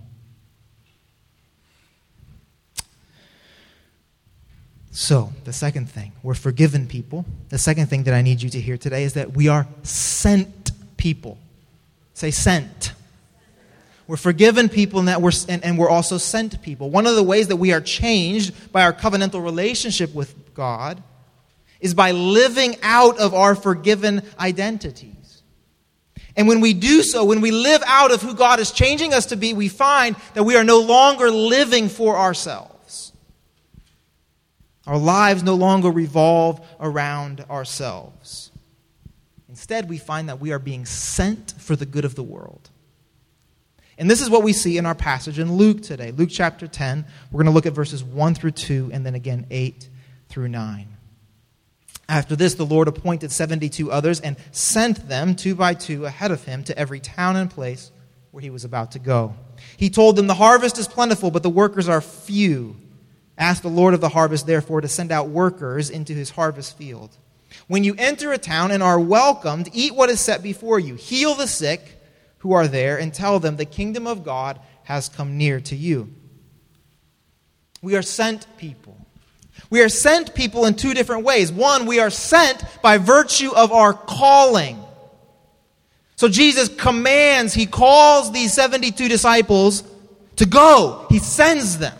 So, 4.91 5.33
the 5.43 5.53
second 5.53 5.89
thing, 5.89 6.13
we're 6.23 6.35
forgiven 6.35 6.87
people. 6.87 7.25
The 7.49 7.57
second 7.57 7.87
thing 7.87 8.03
that 8.03 8.13
I 8.13 8.21
need 8.21 8.41
you 8.41 8.49
to 8.49 8.61
hear 8.61 8.77
today 8.77 9.03
is 9.03 9.13
that 9.13 9.33
we 9.33 9.47
are 9.49 9.67
sent 9.83 10.71
people. 10.95 11.37
Say 12.15 12.31
sent. 12.31 12.93
We're 14.07 14.17
forgiven 14.17 14.69
people 14.69 14.99
and, 14.99 15.09
that 15.09 15.21
we're, 15.21 15.31
and, 15.49 15.63
and 15.63 15.77
we're 15.77 15.89
also 15.89 16.17
sent 16.17 16.61
people. 16.61 16.89
One 16.89 17.05
of 17.05 17.15
the 17.15 17.23
ways 17.23 17.49
that 17.49 17.57
we 17.57 17.73
are 17.73 17.81
changed 17.81 18.71
by 18.71 18.83
our 18.83 18.93
covenantal 18.93 19.43
relationship 19.43 20.15
with 20.15 20.53
God 20.55 21.03
is 21.81 21.93
by 21.93 22.11
living 22.11 22.77
out 22.81 23.19
of 23.19 23.33
our 23.33 23.53
forgiven 23.53 24.21
identities. 24.39 25.43
And 26.37 26.47
when 26.47 26.61
we 26.61 26.73
do 26.73 27.03
so, 27.03 27.25
when 27.25 27.41
we 27.41 27.51
live 27.51 27.83
out 27.85 28.11
of 28.11 28.21
who 28.21 28.33
God 28.33 28.59
is 28.59 28.71
changing 28.71 29.13
us 29.13 29.27
to 29.27 29.35
be, 29.35 29.53
we 29.53 29.67
find 29.67 30.15
that 30.35 30.43
we 30.43 30.55
are 30.55 30.63
no 30.63 30.79
longer 30.79 31.29
living 31.29 31.89
for 31.89 32.17
ourselves. 32.17 33.11
Our 34.87 34.97
lives 34.97 35.43
no 35.43 35.55
longer 35.55 35.89
revolve 35.89 36.65
around 36.79 37.43
ourselves. 37.49 38.51
Instead, 39.65 39.89
we 39.89 39.97
find 39.97 40.29
that 40.29 40.39
we 40.39 40.51
are 40.51 40.59
being 40.59 40.85
sent 40.85 41.55
for 41.57 41.75
the 41.75 41.87
good 41.87 42.05
of 42.05 42.13
the 42.13 42.21
world. 42.21 42.69
And 43.97 44.07
this 44.07 44.21
is 44.21 44.29
what 44.29 44.43
we 44.43 44.53
see 44.53 44.77
in 44.77 44.85
our 44.85 44.93
passage 44.93 45.39
in 45.39 45.55
Luke 45.55 45.81
today. 45.81 46.11
Luke 46.11 46.29
chapter 46.31 46.67
10. 46.67 47.03
We're 47.31 47.39
going 47.39 47.51
to 47.51 47.51
look 47.51 47.65
at 47.65 47.73
verses 47.73 48.03
1 48.03 48.35
through 48.35 48.51
2 48.51 48.91
and 48.93 49.03
then 49.03 49.15
again 49.15 49.47
8 49.49 49.89
through 50.29 50.49
9. 50.49 50.87
After 52.07 52.35
this, 52.35 52.53
the 52.53 52.63
Lord 52.63 52.87
appointed 52.87 53.31
72 53.31 53.91
others 53.91 54.21
and 54.21 54.37
sent 54.51 55.09
them 55.09 55.35
two 55.35 55.55
by 55.55 55.73
two 55.73 56.05
ahead 56.05 56.29
of 56.29 56.43
him 56.43 56.63
to 56.65 56.77
every 56.77 56.99
town 56.99 57.35
and 57.35 57.49
place 57.49 57.89
where 58.29 58.43
he 58.43 58.51
was 58.51 58.65
about 58.65 58.91
to 58.91 58.99
go. 58.99 59.33
He 59.77 59.89
told 59.89 60.15
them, 60.15 60.27
The 60.27 60.35
harvest 60.35 60.77
is 60.77 60.87
plentiful, 60.87 61.31
but 61.31 61.41
the 61.41 61.49
workers 61.49 61.89
are 61.89 62.01
few. 62.01 62.75
Ask 63.35 63.63
the 63.63 63.69
Lord 63.69 63.95
of 63.95 64.01
the 64.01 64.09
harvest, 64.09 64.45
therefore, 64.45 64.81
to 64.81 64.87
send 64.87 65.11
out 65.11 65.29
workers 65.29 65.89
into 65.89 66.13
his 66.13 66.29
harvest 66.29 66.77
field. 66.77 67.17
When 67.67 67.83
you 67.83 67.95
enter 67.97 68.31
a 68.31 68.37
town 68.37 68.71
and 68.71 68.83
are 68.83 68.99
welcomed, 68.99 69.69
eat 69.73 69.95
what 69.95 70.09
is 70.09 70.19
set 70.19 70.43
before 70.43 70.79
you. 70.79 70.95
Heal 70.95 71.35
the 71.35 71.47
sick 71.47 71.81
who 72.39 72.53
are 72.53 72.67
there, 72.67 72.97
and 72.97 73.13
tell 73.13 73.39
them 73.39 73.57
the 73.57 73.65
kingdom 73.65 74.05
of 74.05 74.23
God 74.23 74.59
has 74.83 75.09
come 75.09 75.37
near 75.37 75.59
to 75.61 75.75
you. 75.75 76.13
We 77.81 77.95
are 77.95 78.03
sent 78.03 78.45
people. 78.57 78.95
We 79.69 79.81
are 79.81 79.89
sent 79.89 80.35
people 80.35 80.65
in 80.65 80.75
two 80.75 80.93
different 80.93 81.23
ways. 81.23 81.51
One, 81.51 81.85
we 81.85 81.99
are 81.99 82.09
sent 82.09 82.63
by 82.81 82.97
virtue 82.97 83.51
of 83.51 83.71
our 83.71 83.93
calling. 83.93 84.79
So 86.15 86.29
Jesus 86.29 86.69
commands, 86.69 87.53
he 87.53 87.65
calls 87.65 88.31
these 88.31 88.53
72 88.53 89.07
disciples 89.07 89.83
to 90.37 90.45
go, 90.45 91.07
he 91.09 91.19
sends 91.19 91.77
them. 91.77 91.97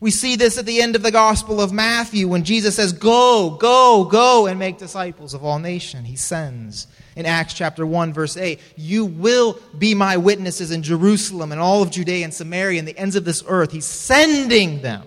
We 0.00 0.10
see 0.10 0.36
this 0.36 0.56
at 0.56 0.64
the 0.64 0.80
end 0.80 0.96
of 0.96 1.02
the 1.02 1.10
Gospel 1.10 1.60
of 1.60 1.72
Matthew 1.72 2.26
when 2.26 2.42
Jesus 2.42 2.76
says, 2.76 2.94
Go, 2.94 3.50
go, 3.50 4.04
go, 4.04 4.46
and 4.46 4.58
make 4.58 4.78
disciples 4.78 5.34
of 5.34 5.44
all 5.44 5.58
nations. 5.58 6.08
He 6.08 6.16
sends. 6.16 6.86
In 7.16 7.26
Acts 7.26 7.52
chapter 7.52 7.84
1, 7.84 8.14
verse 8.14 8.38
8, 8.38 8.60
you 8.76 9.04
will 9.04 9.58
be 9.76 9.94
my 9.94 10.16
witnesses 10.16 10.70
in 10.70 10.82
Jerusalem 10.82 11.52
and 11.52 11.60
all 11.60 11.82
of 11.82 11.90
Judea 11.90 12.24
and 12.24 12.32
Samaria 12.32 12.78
and 12.78 12.88
the 12.88 12.96
ends 12.96 13.14
of 13.14 13.26
this 13.26 13.44
earth. 13.46 13.72
He's 13.72 13.84
sending 13.84 14.80
them. 14.80 15.06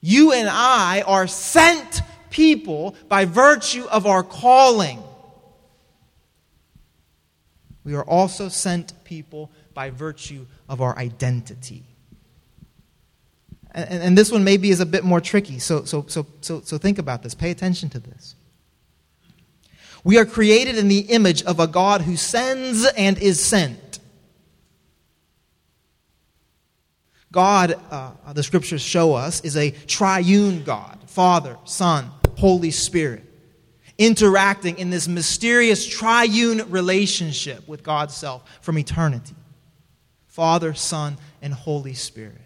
You 0.00 0.32
and 0.32 0.48
I 0.50 1.02
are 1.02 1.26
sent 1.26 2.00
people 2.30 2.94
by 3.08 3.26
virtue 3.26 3.84
of 3.90 4.06
our 4.06 4.22
calling. 4.22 5.02
We 7.84 7.94
are 7.94 8.04
also 8.04 8.48
sent 8.48 9.04
people 9.04 9.50
by 9.74 9.90
virtue 9.90 10.46
of 10.66 10.80
our 10.80 10.96
identity. 10.96 11.89
And, 13.72 14.02
and, 14.02 14.18
this 14.18 14.32
one 14.32 14.42
maybe 14.42 14.70
is 14.70 14.80
a 14.80 14.86
bit 14.86 15.04
more 15.04 15.20
tricky, 15.20 15.58
so, 15.58 15.84
so, 15.84 16.04
so, 16.08 16.26
so, 16.40 16.60
so 16.60 16.78
think 16.78 16.98
about 16.98 17.22
this. 17.22 17.34
Pay 17.34 17.50
attention 17.50 17.88
to 17.90 18.00
this. 18.00 18.34
We 20.02 20.18
are 20.18 20.24
created 20.24 20.76
in 20.76 20.88
the 20.88 21.00
image 21.00 21.42
of 21.44 21.60
a 21.60 21.66
God 21.66 22.00
who 22.00 22.16
sends 22.16 22.84
and 22.86 23.18
is 23.18 23.42
sent. 23.42 24.00
God, 27.32 27.74
uh, 27.90 28.32
the 28.32 28.42
scriptures 28.42 28.82
show 28.82 29.14
us, 29.14 29.40
is 29.42 29.56
a 29.56 29.70
triune 29.70 30.64
God 30.64 30.98
Father, 31.06 31.56
Son, 31.64 32.10
Holy 32.38 32.70
Spirit, 32.70 33.24
interacting 33.98 34.78
in 34.78 34.90
this 34.90 35.06
mysterious 35.06 35.86
triune 35.86 36.70
relationship 36.70 37.66
with 37.68 37.82
God's 37.82 38.14
self 38.14 38.42
from 38.62 38.78
eternity 38.78 39.34
Father, 40.26 40.72
Son, 40.74 41.18
and 41.42 41.52
Holy 41.52 41.94
Spirit. 41.94 42.40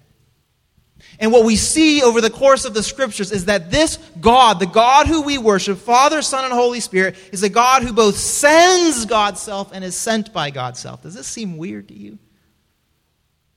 And 1.18 1.32
what 1.32 1.44
we 1.44 1.56
see 1.56 2.02
over 2.02 2.20
the 2.20 2.30
course 2.30 2.64
of 2.64 2.74
the 2.74 2.82
scriptures 2.82 3.30
is 3.30 3.44
that 3.44 3.70
this 3.70 3.98
God, 4.20 4.58
the 4.58 4.66
God 4.66 5.06
who 5.06 5.22
we 5.22 5.38
worship, 5.38 5.78
Father, 5.78 6.22
Son, 6.22 6.44
and 6.44 6.52
Holy 6.52 6.80
Spirit, 6.80 7.16
is 7.32 7.42
a 7.42 7.48
God 7.48 7.82
who 7.82 7.92
both 7.92 8.16
sends 8.16 9.06
God's 9.06 9.40
self 9.40 9.72
and 9.72 9.84
is 9.84 9.96
sent 9.96 10.32
by 10.32 10.50
God's 10.50 10.80
self. 10.80 11.02
Does 11.02 11.14
this 11.14 11.26
seem 11.26 11.56
weird 11.56 11.88
to 11.88 11.94
you? 11.94 12.18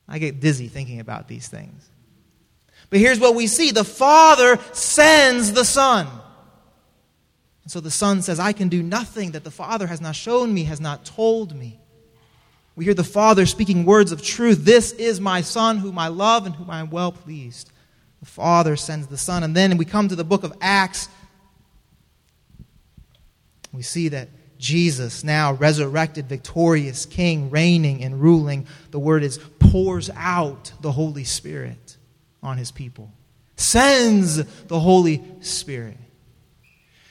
I 0.07 0.19
get 0.19 0.39
dizzy 0.39 0.67
thinking 0.67 0.99
about 0.99 1.27
these 1.27 1.47
things. 1.47 1.89
But 2.89 2.99
here's 2.99 3.19
what 3.19 3.35
we 3.35 3.47
see 3.47 3.71
the 3.71 3.83
Father 3.83 4.59
sends 4.71 5.53
the 5.53 5.65
Son. 5.65 6.07
And 7.63 7.71
so 7.71 7.81
the 7.81 7.91
Son 7.91 8.21
says, 8.21 8.39
I 8.39 8.53
can 8.53 8.69
do 8.69 8.81
nothing 8.81 9.31
that 9.31 9.43
the 9.43 9.51
Father 9.51 9.87
has 9.87 9.99
not 9.99 10.15
shown 10.15 10.53
me, 10.53 10.63
has 10.65 10.79
not 10.79 11.03
told 11.03 11.53
me. 11.53 11.79
We 12.77 12.85
hear 12.85 12.93
the 12.93 13.03
Father 13.03 13.47
speaking 13.47 13.85
words 13.85 14.11
of 14.11 14.21
truth. 14.21 14.63
This 14.63 14.91
is 14.91 15.19
my 15.19 15.41
Son, 15.41 15.79
whom 15.79 15.97
I 15.97 16.09
love 16.09 16.45
and 16.45 16.53
whom 16.53 16.69
I 16.69 16.79
am 16.79 16.91
well 16.91 17.11
pleased. 17.11 17.71
The 18.19 18.27
Father 18.27 18.75
sends 18.75 19.07
the 19.07 19.17
Son. 19.17 19.41
And 19.41 19.55
then 19.55 19.77
we 19.77 19.83
come 19.83 20.07
to 20.09 20.15
the 20.15 20.23
book 20.23 20.43
of 20.43 20.55
Acts. 20.61 21.09
We 23.73 23.81
see 23.81 24.09
that 24.09 24.29
Jesus, 24.59 25.23
now 25.23 25.53
resurrected, 25.53 26.29
victorious 26.29 27.07
King, 27.07 27.49
reigning 27.49 28.03
and 28.03 28.21
ruling, 28.21 28.67
the 28.91 28.99
word 28.99 29.23
is 29.23 29.39
pours 29.57 30.11
out 30.15 30.71
the 30.81 30.91
Holy 30.91 31.23
Spirit 31.23 31.97
on 32.43 32.59
his 32.59 32.71
people, 32.71 33.11
sends 33.55 34.35
the 34.65 34.79
Holy 34.79 35.23
Spirit. 35.41 35.97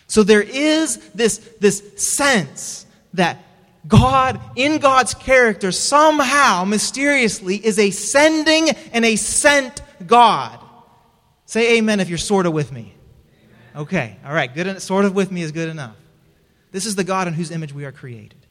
So 0.07 0.23
there 0.23 0.43
is 0.43 0.99
this, 1.11 1.39
this 1.59 1.83
sense 1.97 2.87
that 3.15 3.43
God, 3.87 4.41
in 4.57 4.79
God's 4.79 5.15
character, 5.15 5.73
somehow, 5.73 6.65
mysteriously, 6.65 7.57
is 7.57 7.79
a 7.79 7.91
sending 7.91 8.71
and 8.93 9.05
a 9.05 9.17
sent 9.17 9.83
God. 10.07 10.59
Say 11.45 11.79
amen 11.79 12.01
if 12.01 12.09
you're 12.09 12.19
sort 12.19 12.47
of 12.47 12.53
with 12.53 12.73
me. 12.73 12.95
Okay, 13.75 14.17
all 14.25 14.33
right, 14.33 14.53
good. 14.53 14.81
Sort 14.81 15.05
of 15.05 15.15
with 15.15 15.31
me 15.31 15.43
is 15.43 15.53
good 15.53 15.69
enough. 15.69 15.97
This 16.73 16.87
is 16.87 16.97
the 16.97 17.05
God 17.05 17.29
in 17.29 17.35
whose 17.35 17.51
image 17.51 17.73
we 17.73 17.85
are 17.85 17.93
created. 17.93 18.47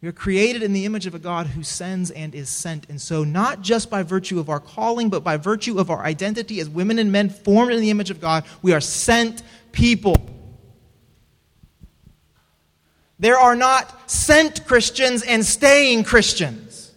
We 0.00 0.08
are 0.08 0.12
created 0.12 0.62
in 0.62 0.74
the 0.74 0.84
image 0.84 1.06
of 1.06 1.14
a 1.14 1.18
God 1.18 1.46
who 1.46 1.62
sends 1.62 2.10
and 2.10 2.34
is 2.34 2.50
sent. 2.50 2.90
And 2.90 3.00
so, 3.00 3.24
not 3.24 3.62
just 3.62 3.88
by 3.88 4.02
virtue 4.02 4.38
of 4.38 4.50
our 4.50 4.60
calling, 4.60 5.08
but 5.08 5.24
by 5.24 5.38
virtue 5.38 5.78
of 5.78 5.90
our 5.90 6.04
identity 6.04 6.60
as 6.60 6.68
women 6.68 6.98
and 6.98 7.10
men 7.10 7.30
formed 7.30 7.72
in 7.72 7.80
the 7.80 7.90
image 7.90 8.10
of 8.10 8.20
God, 8.20 8.44
we 8.60 8.72
are 8.74 8.82
sent 8.82 9.42
people. 9.72 10.16
There 13.24 13.38
are 13.38 13.56
not 13.56 14.10
sent 14.10 14.66
Christians 14.66 15.22
and 15.22 15.42
staying 15.46 16.04
Christians. 16.04 16.92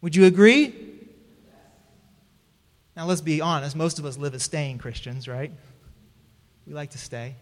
Would 0.00 0.14
you 0.14 0.26
agree? 0.26 0.72
Now, 2.96 3.06
let's 3.06 3.20
be 3.20 3.40
honest. 3.40 3.74
Most 3.74 3.98
of 3.98 4.04
us 4.04 4.16
live 4.16 4.32
as 4.34 4.44
staying 4.44 4.78
Christians, 4.78 5.26
right? 5.26 5.50
We 6.68 6.72
like 6.72 6.90
to 6.90 6.98
stay. 6.98 7.34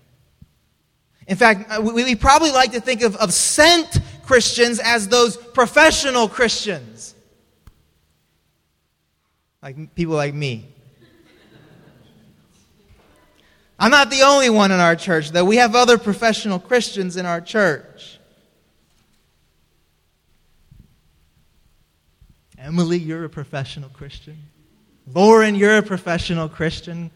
In 1.26 1.36
fact, 1.36 1.70
uh, 1.70 1.82
we, 1.82 2.14
probably 2.14 2.50
like 2.50 2.72
to 2.72 2.80
think 2.80 3.02
of, 3.02 3.14
of 3.16 3.34
sent 3.34 4.00
Christians 4.22 4.80
as 4.82 5.06
those 5.06 5.36
professional 5.36 6.28
Christians. 6.28 7.14
Like 9.62 9.94
people 9.94 10.14
like 10.14 10.32
me. 10.32 10.69
I'm 13.80 13.90
not 13.90 14.10
the 14.10 14.22
only 14.22 14.50
one 14.50 14.72
in 14.72 14.78
our 14.78 14.94
church, 14.94 15.30
though. 15.30 15.44
We 15.44 15.56
have 15.56 15.74
other 15.74 15.96
professional 15.96 16.58
Christians 16.58 17.16
in 17.16 17.24
our 17.24 17.40
church. 17.40 18.18
Emily, 22.58 22.98
you're 22.98 23.24
a 23.24 23.30
professional 23.30 23.88
Christian. 23.88 24.36
Lauren, 25.10 25.54
you're 25.54 25.78
a 25.78 25.82
professional 25.82 26.46
Christian. 26.50 27.10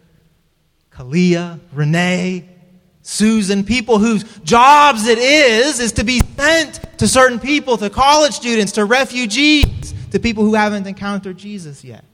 Kalia, 0.90 1.61
Renee, 1.75 2.49
Susan, 3.02 3.64
people 3.64 3.99
whose 3.99 4.25
jobs 4.38 5.06
it 5.06 5.18
is, 5.18 5.80
is 5.80 5.92
to 5.92 6.04
be 6.04 6.21
sent 6.21 6.80
to 6.99 7.06
certain 7.06 7.38
people, 7.38 7.76
to 7.76 7.90
college 7.90 8.33
students, 8.33 8.73
to 8.73 8.87
refugees, 8.87 9.92
to 10.12 10.18
people 10.18 10.44
who 10.44 10.54
haven't 10.54 10.87
encountered 10.87 11.37
Jesus 11.37 11.85
yet. 11.85 12.04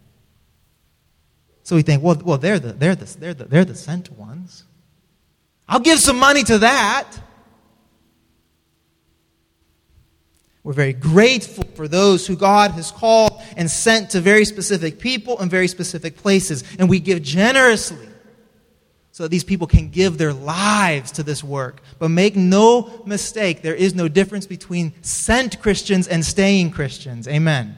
So 1.70 1.76
we 1.76 1.82
think, 1.82 2.02
well, 2.02 2.20
well 2.24 2.36
they're, 2.36 2.58
the, 2.58 2.72
they're, 2.72 2.96
the, 2.96 3.04
they're, 3.16 3.32
the, 3.32 3.44
they're 3.44 3.64
the 3.64 3.76
sent 3.76 4.10
ones. 4.10 4.64
I'll 5.68 5.78
give 5.78 6.00
some 6.00 6.18
money 6.18 6.42
to 6.42 6.58
that. 6.58 7.06
We're 10.64 10.72
very 10.72 10.92
grateful 10.92 11.62
for 11.76 11.86
those 11.86 12.26
who 12.26 12.34
God 12.34 12.72
has 12.72 12.90
called 12.90 13.40
and 13.56 13.70
sent 13.70 14.10
to 14.10 14.20
very 14.20 14.44
specific 14.46 14.98
people 14.98 15.38
and 15.38 15.48
very 15.48 15.68
specific 15.68 16.16
places. 16.16 16.64
And 16.80 16.88
we 16.88 16.98
give 16.98 17.22
generously 17.22 18.08
so 19.12 19.22
that 19.22 19.28
these 19.28 19.44
people 19.44 19.68
can 19.68 19.90
give 19.90 20.18
their 20.18 20.32
lives 20.32 21.12
to 21.12 21.22
this 21.22 21.44
work. 21.44 21.82
But 22.00 22.08
make 22.08 22.34
no 22.34 23.04
mistake, 23.06 23.62
there 23.62 23.76
is 23.76 23.94
no 23.94 24.08
difference 24.08 24.44
between 24.44 24.92
sent 25.02 25.62
Christians 25.62 26.08
and 26.08 26.24
staying 26.24 26.72
Christians. 26.72 27.28
Amen. 27.28 27.76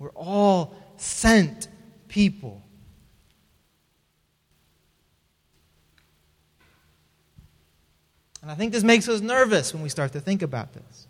We're 0.00 0.10
all 0.10 0.74
sent 0.96 1.68
people. 2.08 2.62
And 8.42 8.50
I 8.50 8.54
think 8.54 8.72
this 8.72 8.84
makes 8.84 9.08
us 9.08 9.20
nervous 9.20 9.74
when 9.74 9.82
we 9.82 9.88
start 9.88 10.12
to 10.12 10.20
think 10.20 10.42
about 10.42 10.72
this. 10.72 11.06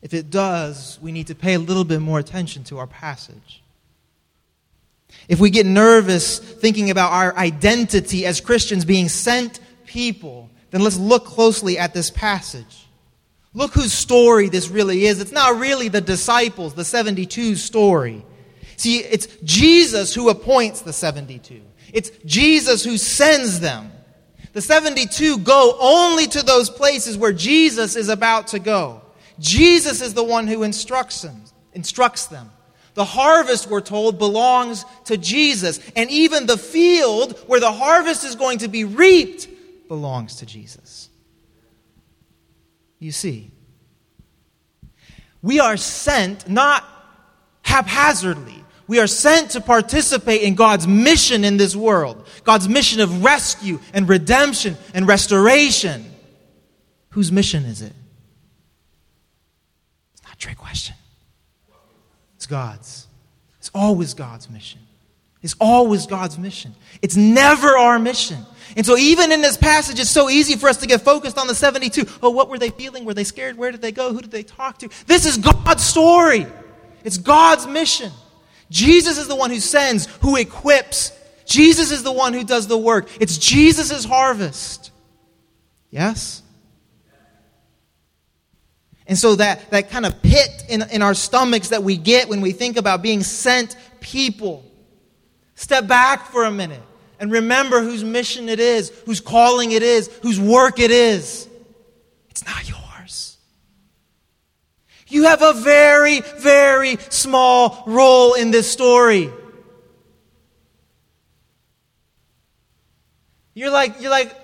If 0.00 0.14
it 0.14 0.30
does, 0.30 0.98
we 1.00 1.12
need 1.12 1.28
to 1.28 1.34
pay 1.34 1.54
a 1.54 1.58
little 1.58 1.84
bit 1.84 2.00
more 2.00 2.18
attention 2.18 2.64
to 2.64 2.78
our 2.78 2.86
passage. 2.86 3.62
If 5.28 5.40
we 5.40 5.50
get 5.50 5.66
nervous 5.66 6.38
thinking 6.38 6.90
about 6.90 7.12
our 7.12 7.36
identity 7.36 8.26
as 8.26 8.40
Christians 8.40 8.84
being 8.84 9.08
sent 9.08 9.60
people, 9.86 10.50
then 10.70 10.82
let's 10.82 10.98
look 10.98 11.24
closely 11.24 11.78
at 11.78 11.94
this 11.94 12.10
passage. 12.10 12.81
Look 13.54 13.74
whose 13.74 13.92
story 13.92 14.48
this 14.48 14.68
really 14.68 15.04
is. 15.06 15.20
It's 15.20 15.32
not 15.32 15.58
really 15.58 15.88
the 15.88 16.00
disciples, 16.00 16.74
the 16.74 16.84
72 16.84 17.56
story. 17.56 18.24
See, 18.76 18.98
it's 18.98 19.26
Jesus 19.44 20.14
who 20.14 20.30
appoints 20.30 20.80
the 20.80 20.92
72. 20.92 21.60
It's 21.92 22.10
Jesus 22.24 22.82
who 22.82 22.96
sends 22.96 23.60
them. 23.60 23.92
The 24.54 24.62
72 24.62 25.38
go 25.38 25.76
only 25.80 26.26
to 26.28 26.42
those 26.42 26.70
places 26.70 27.16
where 27.16 27.32
Jesus 27.32 27.96
is 27.96 28.08
about 28.08 28.48
to 28.48 28.58
go. 28.58 29.02
Jesus 29.38 30.00
is 30.00 30.14
the 30.14 30.24
one 30.24 30.46
who 30.46 30.62
instructs 30.62 31.22
them. 31.22 31.42
Instructs 31.74 32.26
them. 32.26 32.50
The 32.94 33.04
harvest, 33.04 33.70
we're 33.70 33.80
told, 33.80 34.18
belongs 34.18 34.84
to 35.06 35.16
Jesus. 35.16 35.80
And 35.96 36.10
even 36.10 36.46
the 36.46 36.58
field 36.58 37.38
where 37.46 37.60
the 37.60 37.72
harvest 37.72 38.24
is 38.24 38.34
going 38.34 38.58
to 38.58 38.68
be 38.68 38.84
reaped 38.84 39.48
belongs 39.88 40.36
to 40.36 40.46
Jesus. 40.46 41.08
You 43.02 43.10
see, 43.10 43.50
we 45.42 45.58
are 45.58 45.76
sent 45.76 46.48
not 46.48 46.84
haphazardly. 47.62 48.64
We 48.86 49.00
are 49.00 49.08
sent 49.08 49.50
to 49.52 49.60
participate 49.60 50.42
in 50.42 50.54
God's 50.54 50.86
mission 50.86 51.42
in 51.42 51.56
this 51.56 51.74
world, 51.74 52.24
God's 52.44 52.68
mission 52.68 53.00
of 53.00 53.24
rescue 53.24 53.80
and 53.92 54.08
redemption 54.08 54.76
and 54.94 55.08
restoration. 55.08 56.12
Whose 57.10 57.32
mission 57.32 57.64
is 57.64 57.82
it? 57.82 57.92
It's 60.12 60.22
not 60.22 60.34
a 60.34 60.38
trick 60.38 60.58
question. 60.58 60.94
It's 62.36 62.46
God's. 62.46 63.08
It's 63.58 63.70
always 63.74 64.14
God's 64.14 64.48
mission. 64.48 64.78
It's 65.42 65.56
always 65.60 66.06
God's 66.06 66.38
mission. 66.38 66.74
It's 67.00 67.16
never 67.16 67.76
our 67.76 67.98
mission. 67.98 68.38
And 68.76 68.86
so, 68.86 68.96
even 68.96 69.32
in 69.32 69.42
this 69.42 69.56
passage, 69.56 69.98
it's 69.98 70.10
so 70.10 70.30
easy 70.30 70.56
for 70.56 70.68
us 70.68 70.78
to 70.78 70.86
get 70.86 71.02
focused 71.02 71.36
on 71.36 71.46
the 71.46 71.54
72. 71.54 72.06
Oh, 72.22 72.30
what 72.30 72.48
were 72.48 72.58
they 72.58 72.70
feeling? 72.70 73.04
Were 73.04 73.14
they 73.14 73.24
scared? 73.24 73.58
Where 73.58 73.70
did 73.70 73.82
they 73.82 73.92
go? 73.92 74.12
Who 74.12 74.20
did 74.20 74.30
they 74.30 74.44
talk 74.44 74.78
to? 74.78 74.88
This 75.06 75.26
is 75.26 75.36
God's 75.36 75.84
story. 75.84 76.46
It's 77.04 77.18
God's 77.18 77.66
mission. 77.66 78.12
Jesus 78.70 79.18
is 79.18 79.28
the 79.28 79.36
one 79.36 79.50
who 79.50 79.60
sends, 79.60 80.06
who 80.22 80.36
equips. 80.36 81.12
Jesus 81.44 81.90
is 81.90 82.02
the 82.02 82.12
one 82.12 82.32
who 82.32 82.44
does 82.44 82.68
the 82.68 82.78
work. 82.78 83.08
It's 83.20 83.36
Jesus' 83.36 84.04
harvest. 84.04 84.90
Yes? 85.90 86.42
And 89.06 89.18
so, 89.18 89.34
that, 89.36 89.70
that 89.72 89.90
kind 89.90 90.06
of 90.06 90.22
pit 90.22 90.64
in, 90.68 90.82
in 90.90 91.02
our 91.02 91.12
stomachs 91.12 91.68
that 91.68 91.82
we 91.82 91.96
get 91.96 92.28
when 92.28 92.40
we 92.40 92.52
think 92.52 92.78
about 92.78 93.02
being 93.02 93.22
sent 93.22 93.76
people, 94.00 94.64
step 95.62 95.86
back 95.86 96.26
for 96.26 96.44
a 96.44 96.50
minute 96.50 96.82
and 97.20 97.30
remember 97.30 97.80
whose 97.80 98.02
mission 98.02 98.48
it 98.48 98.58
is, 98.58 98.90
whose 99.06 99.20
calling 99.20 99.70
it 99.70 99.82
is, 99.82 100.08
whose 100.22 100.40
work 100.40 100.80
it 100.80 100.90
is. 100.90 101.48
It's 102.30 102.44
not 102.44 102.68
yours. 102.68 103.38
You 105.06 105.24
have 105.24 105.40
a 105.40 105.52
very, 105.52 106.20
very 106.20 106.96
small 107.10 107.84
role 107.86 108.34
in 108.34 108.50
this 108.50 108.70
story. 108.70 109.30
You're 113.54 113.70
like, 113.70 114.00
you're 114.00 114.10
like, 114.10 114.34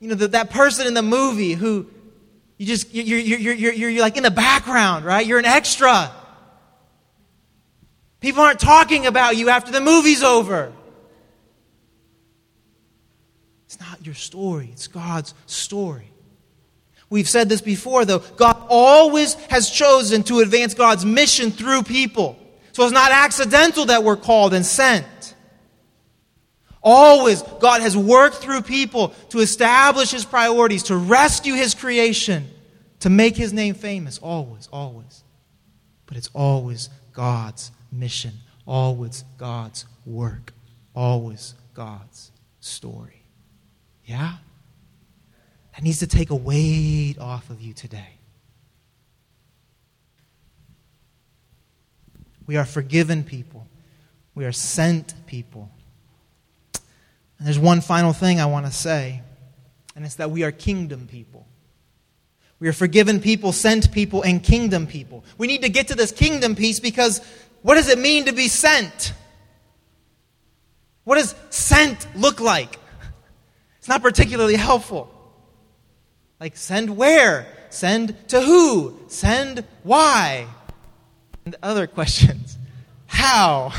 you 0.00 0.08
know, 0.08 0.16
the, 0.16 0.28
that 0.28 0.50
person 0.50 0.88
in 0.88 0.94
the 0.94 1.02
movie 1.02 1.52
who 1.52 1.88
you 2.58 2.66
just, 2.66 2.92
you're, 2.92 3.18
you're, 3.18 3.38
you're, 3.38 3.72
you're, 3.72 3.90
you're 3.90 4.02
like 4.02 4.16
in 4.16 4.24
the 4.24 4.30
background, 4.30 5.04
right? 5.04 5.24
You're 5.24 5.38
an 5.38 5.44
extra. 5.44 6.10
People 8.22 8.42
aren't 8.42 8.60
talking 8.60 9.04
about 9.06 9.36
you 9.36 9.50
after 9.50 9.72
the 9.72 9.80
movie's 9.80 10.22
over. 10.22 10.72
It's 13.66 13.80
not 13.80 14.06
your 14.06 14.14
story, 14.14 14.70
it's 14.72 14.86
God's 14.86 15.34
story. 15.46 16.08
We've 17.10 17.28
said 17.28 17.50
this 17.50 17.60
before, 17.60 18.06
though. 18.06 18.20
God 18.20 18.56
always 18.70 19.34
has 19.50 19.68
chosen 19.68 20.22
to 20.24 20.40
advance 20.40 20.72
God's 20.72 21.04
mission 21.04 21.50
through 21.50 21.82
people. 21.82 22.38
So 22.72 22.84
it's 22.84 22.92
not 22.92 23.12
accidental 23.12 23.86
that 23.86 24.02
we're 24.02 24.16
called 24.16 24.54
and 24.54 24.64
sent. 24.64 25.34
Always, 26.82 27.42
God 27.42 27.82
has 27.82 27.96
worked 27.96 28.36
through 28.36 28.62
people 28.62 29.08
to 29.28 29.40
establish 29.40 30.10
His 30.10 30.24
priorities, 30.24 30.84
to 30.84 30.96
rescue 30.96 31.54
His 31.54 31.74
creation, 31.74 32.48
to 33.00 33.10
make 33.10 33.36
His 33.36 33.52
name 33.52 33.74
famous. 33.74 34.18
Always, 34.18 34.68
always. 34.72 35.22
But 36.06 36.16
it's 36.16 36.30
always 36.32 36.88
God's 37.12 37.70
mission, 37.92 38.32
always 38.66 39.24
God's 39.38 39.86
work, 40.06 40.52
always 40.94 41.54
God's 41.74 42.32
story. 42.60 43.22
Yeah? 44.04 44.36
That 45.74 45.82
needs 45.82 46.00
to 46.00 46.06
take 46.06 46.30
a 46.30 46.34
weight 46.34 47.16
off 47.18 47.50
of 47.50 47.60
you 47.60 47.72
today. 47.72 48.18
We 52.46 52.56
are 52.56 52.64
forgiven 52.64 53.24
people. 53.24 53.66
We 54.34 54.44
are 54.44 54.52
sent 54.52 55.14
people. 55.26 55.70
And 57.38 57.46
there's 57.46 57.58
one 57.58 57.80
final 57.80 58.12
thing 58.12 58.40
I 58.40 58.46
want 58.46 58.66
to 58.66 58.72
say, 58.72 59.22
and 59.96 60.04
it's 60.04 60.16
that 60.16 60.30
we 60.30 60.42
are 60.42 60.52
kingdom 60.52 61.06
people. 61.06 61.46
We 62.58 62.68
are 62.68 62.72
forgiven 62.72 63.20
people, 63.20 63.52
sent 63.52 63.90
people, 63.90 64.22
and 64.22 64.42
kingdom 64.42 64.86
people. 64.86 65.24
We 65.36 65.48
need 65.48 65.62
to 65.62 65.68
get 65.68 65.88
to 65.88 65.96
this 65.96 66.12
kingdom 66.12 66.54
piece 66.54 66.78
because 66.78 67.20
what 67.62 67.76
does 67.76 67.88
it 67.88 67.98
mean 67.98 68.26
to 68.26 68.32
be 68.32 68.48
sent? 68.48 69.14
What 71.04 71.16
does 71.16 71.34
sent 71.50 72.06
look 72.16 72.40
like? 72.40 72.78
It's 73.78 73.88
not 73.88 74.02
particularly 74.02 74.56
helpful. 74.56 75.12
Like, 76.38 76.56
send 76.56 76.96
where? 76.96 77.46
Send 77.70 78.28
to 78.28 78.40
who? 78.40 78.98
Send 79.08 79.64
why? 79.82 80.46
And 81.44 81.56
other 81.62 81.86
questions. 81.86 82.58
How? 83.06 83.72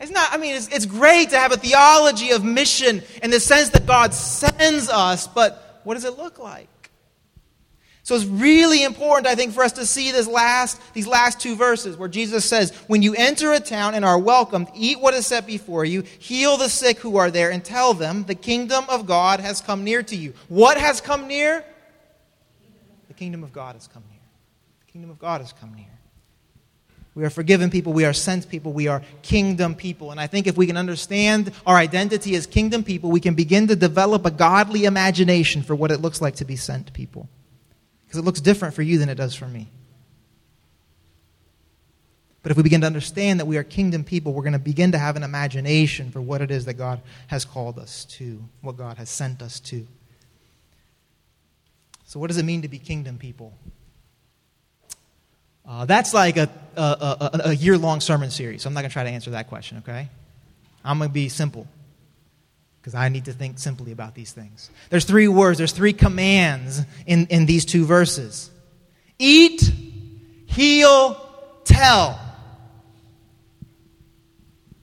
It's 0.00 0.10
not, 0.10 0.32
I 0.32 0.38
mean, 0.38 0.56
it's, 0.56 0.68
it's 0.68 0.86
great 0.86 1.30
to 1.30 1.38
have 1.38 1.52
a 1.52 1.58
theology 1.58 2.30
of 2.30 2.42
mission 2.42 3.02
in 3.22 3.30
the 3.30 3.38
sense 3.38 3.68
that 3.70 3.86
God 3.86 4.14
sends 4.14 4.88
us, 4.88 5.26
but 5.26 5.80
what 5.84 5.94
does 5.94 6.06
it 6.06 6.16
look 6.16 6.38
like? 6.38 6.68
So 8.10 8.16
it's 8.16 8.24
really 8.24 8.82
important, 8.82 9.28
I 9.28 9.36
think, 9.36 9.54
for 9.54 9.62
us 9.62 9.70
to 9.74 9.86
see 9.86 10.10
this 10.10 10.26
last, 10.26 10.80
these 10.94 11.06
last 11.06 11.38
two 11.38 11.54
verses 11.54 11.96
where 11.96 12.08
Jesus 12.08 12.44
says, 12.44 12.72
When 12.88 13.02
you 13.02 13.14
enter 13.14 13.52
a 13.52 13.60
town 13.60 13.94
and 13.94 14.04
are 14.04 14.18
welcomed, 14.18 14.66
eat 14.74 14.98
what 14.98 15.14
is 15.14 15.28
set 15.28 15.46
before 15.46 15.84
you, 15.84 16.02
heal 16.18 16.56
the 16.56 16.68
sick 16.68 16.98
who 16.98 17.18
are 17.18 17.30
there, 17.30 17.52
and 17.52 17.64
tell 17.64 17.94
them, 17.94 18.24
The 18.24 18.34
kingdom 18.34 18.84
of 18.88 19.06
God 19.06 19.38
has 19.38 19.60
come 19.60 19.84
near 19.84 20.02
to 20.02 20.16
you. 20.16 20.34
What 20.48 20.76
has 20.76 21.00
come 21.00 21.28
near? 21.28 21.64
The 23.06 23.14
kingdom 23.14 23.44
of 23.44 23.52
God 23.52 23.76
has 23.76 23.86
come 23.86 24.02
near. 24.10 24.22
The 24.86 24.90
kingdom 24.90 25.10
of 25.10 25.20
God 25.20 25.40
has 25.40 25.52
come 25.52 25.72
near. 25.72 25.86
We 27.14 27.24
are 27.24 27.30
forgiven 27.30 27.70
people. 27.70 27.92
We 27.92 28.06
are 28.06 28.12
sent 28.12 28.48
people. 28.48 28.72
We 28.72 28.88
are 28.88 29.02
kingdom 29.22 29.76
people. 29.76 30.10
And 30.10 30.18
I 30.18 30.26
think 30.26 30.48
if 30.48 30.56
we 30.56 30.66
can 30.66 30.76
understand 30.76 31.52
our 31.64 31.76
identity 31.76 32.34
as 32.34 32.48
kingdom 32.48 32.82
people, 32.82 33.08
we 33.08 33.20
can 33.20 33.36
begin 33.36 33.68
to 33.68 33.76
develop 33.76 34.26
a 34.26 34.32
godly 34.32 34.84
imagination 34.84 35.62
for 35.62 35.76
what 35.76 35.92
it 35.92 36.00
looks 36.00 36.20
like 36.20 36.34
to 36.36 36.44
be 36.44 36.56
sent 36.56 36.92
people 36.92 37.28
because 38.10 38.18
it 38.18 38.24
looks 38.24 38.40
different 38.40 38.74
for 38.74 38.82
you 38.82 38.98
than 38.98 39.08
it 39.08 39.14
does 39.14 39.36
for 39.36 39.46
me. 39.46 39.68
But 42.42 42.50
if 42.50 42.56
we 42.56 42.64
begin 42.64 42.80
to 42.80 42.86
understand 42.88 43.38
that 43.38 43.46
we 43.46 43.56
are 43.56 43.62
kingdom 43.62 44.02
people, 44.02 44.32
we're 44.32 44.42
going 44.42 44.52
to 44.52 44.58
begin 44.58 44.90
to 44.92 44.98
have 44.98 45.14
an 45.14 45.22
imagination 45.22 46.10
for 46.10 46.20
what 46.20 46.40
it 46.40 46.50
is 46.50 46.64
that 46.64 46.74
God 46.74 47.00
has 47.28 47.44
called 47.44 47.78
us 47.78 48.04
to, 48.06 48.42
what 48.62 48.76
God 48.76 48.96
has 48.96 49.10
sent 49.10 49.42
us 49.42 49.60
to. 49.60 49.86
So, 52.04 52.18
what 52.18 52.26
does 52.26 52.38
it 52.38 52.42
mean 52.42 52.62
to 52.62 52.68
be 52.68 52.80
kingdom 52.80 53.16
people? 53.16 53.54
Uh, 55.64 55.84
that's 55.84 56.12
like 56.12 56.36
a, 56.36 56.50
a, 56.74 56.80
a, 56.80 57.40
a 57.44 57.52
year 57.52 57.78
long 57.78 58.00
sermon 58.00 58.32
series, 58.32 58.62
so 58.62 58.68
I'm 58.68 58.74
not 58.74 58.80
going 58.80 58.90
to 58.90 58.92
try 58.92 59.04
to 59.04 59.10
answer 59.10 59.30
that 59.30 59.46
question, 59.46 59.78
okay? 59.78 60.08
I'm 60.84 60.98
going 60.98 61.10
to 61.10 61.14
be 61.14 61.28
simple 61.28 61.68
because 62.80 62.94
I 62.94 63.08
need 63.08 63.26
to 63.26 63.32
think 63.32 63.58
simply 63.58 63.92
about 63.92 64.14
these 64.14 64.32
things. 64.32 64.70
There's 64.88 65.04
three 65.04 65.28
words, 65.28 65.58
there's 65.58 65.72
three 65.72 65.92
commands 65.92 66.82
in, 67.06 67.26
in 67.26 67.46
these 67.46 67.64
two 67.64 67.84
verses 67.84 68.50
eat, 69.18 69.70
heal, 70.46 71.14
tell. 71.64 72.18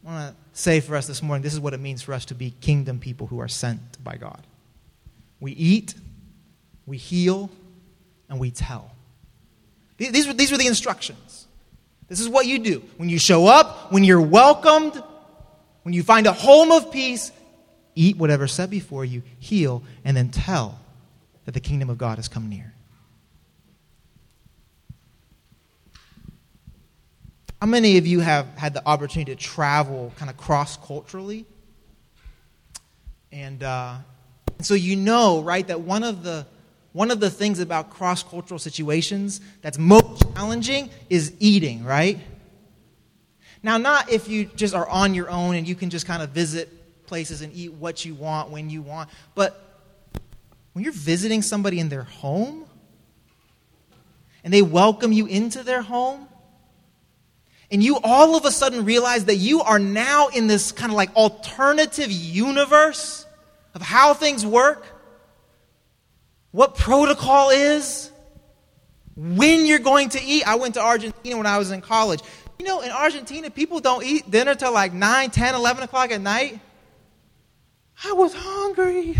I 0.06 0.10
want 0.10 0.36
to 0.36 0.36
say 0.54 0.80
for 0.80 0.96
us 0.96 1.08
this 1.08 1.24
morning 1.24 1.42
this 1.42 1.54
is 1.54 1.60
what 1.60 1.74
it 1.74 1.80
means 1.80 2.02
for 2.02 2.14
us 2.14 2.26
to 2.26 2.36
be 2.36 2.52
kingdom 2.62 3.00
people 3.00 3.28
who 3.28 3.40
are 3.40 3.48
sent 3.48 4.04
by 4.04 4.16
God. 4.16 4.46
We 5.40 5.52
eat, 5.54 5.96
we 6.86 6.98
heal, 6.98 7.50
and 8.30 8.40
we 8.40 8.52
tell. 8.52 8.92
These 9.98 10.28
were, 10.28 10.34
these 10.34 10.52
were 10.52 10.58
the 10.58 10.68
instructions. 10.68 11.48
This 12.08 12.20
is 12.20 12.30
what 12.30 12.46
you 12.46 12.60
do. 12.60 12.84
When 12.98 13.10
you 13.10 13.18
show 13.18 13.48
up, 13.48 13.92
when 13.92 14.04
you're 14.04 14.22
welcomed, 14.22 15.02
when 15.82 15.94
you 15.94 16.04
find 16.04 16.28
a 16.28 16.34
home 16.34 16.72
of 16.72 16.92
peace, 16.92 17.32
eat 17.98 18.18
whatever's 18.18 18.54
set 18.54 18.70
before 18.70 19.04
you, 19.04 19.24
heal, 19.40 19.84
and 20.06 20.16
then 20.16 20.30
tell 20.30 20.80
that 21.46 21.54
the 21.54 21.60
kingdom 21.60 21.90
of 21.90 21.98
God 21.98 22.18
has 22.18 22.28
come 22.28 22.50
near. 22.50 22.74
How 27.62 27.68
many 27.68 27.98
of 27.98 28.06
you 28.06 28.20
have 28.20 28.46
had 28.56 28.74
the 28.74 28.88
opportunity 28.88 29.34
to 29.34 29.42
travel 29.42 30.14
kind 30.18 30.30
of 30.30 30.38
cross 30.38 30.78
culturally? 30.78 31.46
And 33.32 33.64
uh, 33.64 33.96
so 34.62 34.76
you 34.76 34.96
know, 34.96 35.42
right, 35.42 35.66
that 35.68 35.82
one 35.82 36.04
of 36.04 36.24
the 36.24 36.46
one 36.94 37.12
of 37.12 37.20
the 37.20 37.30
things 37.30 37.60
about 37.60 37.90
cross 37.90 38.24
cultural 38.24 38.60
situations 38.60 39.42
that's 39.62 39.78
most 39.78 40.34
challenging 40.34 40.90
is 41.10 41.34
eating, 41.40 41.84
right? 41.84 42.20
Now, 43.62 43.78
not 43.78 44.12
if 44.12 44.28
you 44.28 44.46
just 44.46 44.74
are 44.74 44.88
on 44.88 45.14
your 45.14 45.30
own 45.30 45.56
and 45.56 45.68
you 45.68 45.76
can 45.76 45.90
just 45.90 46.06
kind 46.06 46.24
of 46.24 46.30
visit 46.30 46.77
places 47.08 47.42
and 47.42 47.54
eat 47.56 47.74
what 47.74 48.06
you 48.06 48.14
want 48.14 48.50
when 48.50 48.70
you 48.70 48.82
want. 48.82 49.10
But 49.34 49.64
when 50.74 50.84
you're 50.84 50.94
visiting 50.94 51.42
somebody 51.42 51.80
in 51.80 51.90
their 51.90 52.04
home 52.04 52.66
and 54.44 54.54
they 54.54 54.62
welcome 54.62 55.12
you 55.12 55.26
into 55.26 55.64
their 55.64 55.82
home, 55.82 56.28
and 57.72 57.84
you 57.84 58.00
all 58.04 58.36
of 58.36 58.46
a 58.46 58.52
sudden 58.52 58.86
realize 58.86 59.26
that 59.26 59.36
you 59.36 59.62
are 59.62 59.80
now 59.80 60.28
in 60.28 60.48
this 60.48 60.72
kind 60.72 60.92
of 60.92 60.96
like 60.96 61.14
alternative 61.16 62.12
universe 62.12 63.26
of 63.74 63.82
how 63.82 64.14
things 64.14 64.46
work, 64.46 64.86
what 66.52 66.76
protocol 66.76 67.50
is, 67.50 68.12
when 69.16 69.66
you're 69.66 69.80
going 69.80 70.10
to 70.10 70.24
eat. 70.24 70.48
I 70.48 70.56
went 70.56 70.76
to 70.76 70.82
Argentina 70.82 71.36
when 71.38 71.46
I 71.46 71.58
was 71.58 71.72
in 71.72 71.82
college. 71.82 72.22
You 72.60 72.66
know, 72.66 72.82
in 72.82 72.92
Argentina, 72.92 73.50
people 73.50 73.80
don't 73.80 74.04
eat 74.04 74.30
dinner 74.32 74.56
till 74.56 74.74
like 74.74 74.94
9, 74.94 75.30
10, 75.30 75.56
11 75.56 75.84
o'clock 75.84 76.12
at 76.12 76.22
night. 76.22 76.60
I 78.04 78.14
was 78.14 78.34
hungry. 78.34 79.16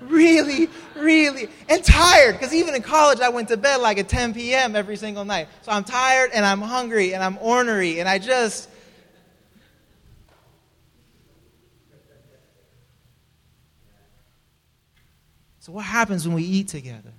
Really, 0.00 0.68
really, 0.94 1.48
and 1.70 1.82
tired. 1.82 2.34
Because 2.34 2.54
even 2.54 2.74
in 2.74 2.82
college, 2.82 3.20
I 3.20 3.30
went 3.30 3.48
to 3.48 3.56
bed 3.56 3.80
like 3.80 3.98
at 3.98 4.08
10 4.08 4.34
p.m. 4.34 4.76
every 4.76 4.96
single 4.96 5.24
night. 5.24 5.48
So 5.62 5.72
I'm 5.72 5.84
tired 5.84 6.30
and 6.34 6.44
I'm 6.44 6.60
hungry 6.60 7.14
and 7.14 7.24
I'm 7.24 7.38
ornery 7.38 7.98
and 7.98 8.08
I 8.08 8.18
just. 8.18 8.68
So, 15.60 15.72
what 15.72 15.84
happens 15.84 16.28
when 16.28 16.36
we 16.36 16.44
eat 16.44 16.68
together? 16.68 17.12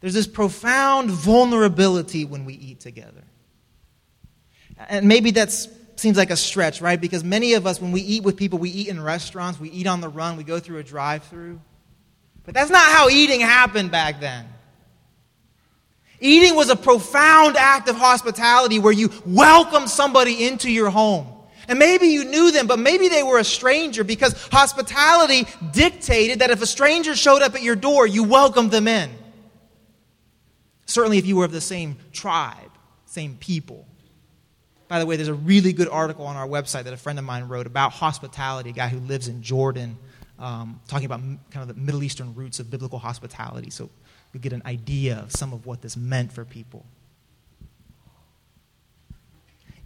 There's 0.00 0.14
this 0.14 0.26
profound 0.26 1.10
vulnerability 1.10 2.26
when 2.26 2.44
we 2.44 2.54
eat 2.54 2.78
together. 2.78 3.24
And 4.88 5.08
maybe 5.08 5.30
that's 5.30 5.66
seems 5.96 6.16
like 6.16 6.30
a 6.30 6.36
stretch, 6.36 6.80
right? 6.80 7.00
Because 7.00 7.22
many 7.22 7.54
of 7.54 7.66
us, 7.66 7.80
when 7.80 7.92
we 7.92 8.00
eat 8.00 8.22
with 8.22 8.36
people, 8.36 8.58
we 8.58 8.70
eat 8.70 8.88
in 8.88 9.02
restaurants, 9.02 9.60
we 9.60 9.70
eat 9.70 9.86
on 9.86 10.00
the 10.00 10.08
run, 10.08 10.36
we 10.36 10.44
go 10.44 10.58
through 10.58 10.78
a 10.78 10.82
drive 10.82 11.24
through. 11.24 11.60
But 12.44 12.54
that's 12.54 12.70
not 12.70 12.82
how 12.82 13.08
eating 13.08 13.40
happened 13.40 13.90
back 13.90 14.20
then. 14.20 14.46
Eating 16.20 16.54
was 16.54 16.70
a 16.70 16.76
profound 16.76 17.56
act 17.56 17.88
of 17.88 17.96
hospitality 17.96 18.78
where 18.78 18.92
you 18.92 19.10
welcome 19.26 19.86
somebody 19.86 20.46
into 20.46 20.70
your 20.70 20.90
home. 20.90 21.26
And 21.68 21.78
maybe 21.78 22.08
you 22.08 22.24
knew 22.24 22.50
them, 22.50 22.66
but 22.66 22.78
maybe 22.78 23.08
they 23.08 23.22
were 23.22 23.38
a 23.38 23.44
stranger 23.44 24.04
because 24.04 24.32
hospitality 24.48 25.46
dictated 25.72 26.40
that 26.40 26.50
if 26.50 26.60
a 26.62 26.66
stranger 26.66 27.14
showed 27.14 27.42
up 27.42 27.54
at 27.54 27.62
your 27.62 27.76
door, 27.76 28.06
you 28.06 28.24
welcomed 28.24 28.70
them 28.70 28.86
in. 28.86 29.10
Certainly 30.86 31.18
if 31.18 31.26
you 31.26 31.36
were 31.36 31.44
of 31.44 31.52
the 31.52 31.62
same 31.62 31.96
tribe, 32.12 32.70
same 33.06 33.36
people. 33.36 33.86
By 34.88 34.98
the 34.98 35.06
way, 35.06 35.16
there's 35.16 35.28
a 35.28 35.34
really 35.34 35.72
good 35.72 35.88
article 35.88 36.26
on 36.26 36.36
our 36.36 36.46
website 36.46 36.84
that 36.84 36.92
a 36.92 36.96
friend 36.96 37.18
of 37.18 37.24
mine 37.24 37.44
wrote 37.44 37.66
about 37.66 37.92
hospitality, 37.92 38.70
a 38.70 38.72
guy 38.72 38.88
who 38.88 39.00
lives 39.00 39.28
in 39.28 39.42
Jordan, 39.42 39.96
um, 40.38 40.80
talking 40.88 41.06
about 41.06 41.20
kind 41.20 41.68
of 41.68 41.68
the 41.68 41.80
Middle 41.80 42.02
Eastern 42.02 42.34
roots 42.34 42.60
of 42.60 42.70
biblical 42.70 42.98
hospitality. 42.98 43.70
So 43.70 43.88
you 44.32 44.40
get 44.40 44.52
an 44.52 44.62
idea 44.66 45.18
of 45.18 45.32
some 45.32 45.52
of 45.52 45.64
what 45.64 45.80
this 45.80 45.96
meant 45.96 46.32
for 46.32 46.44
people. 46.44 46.84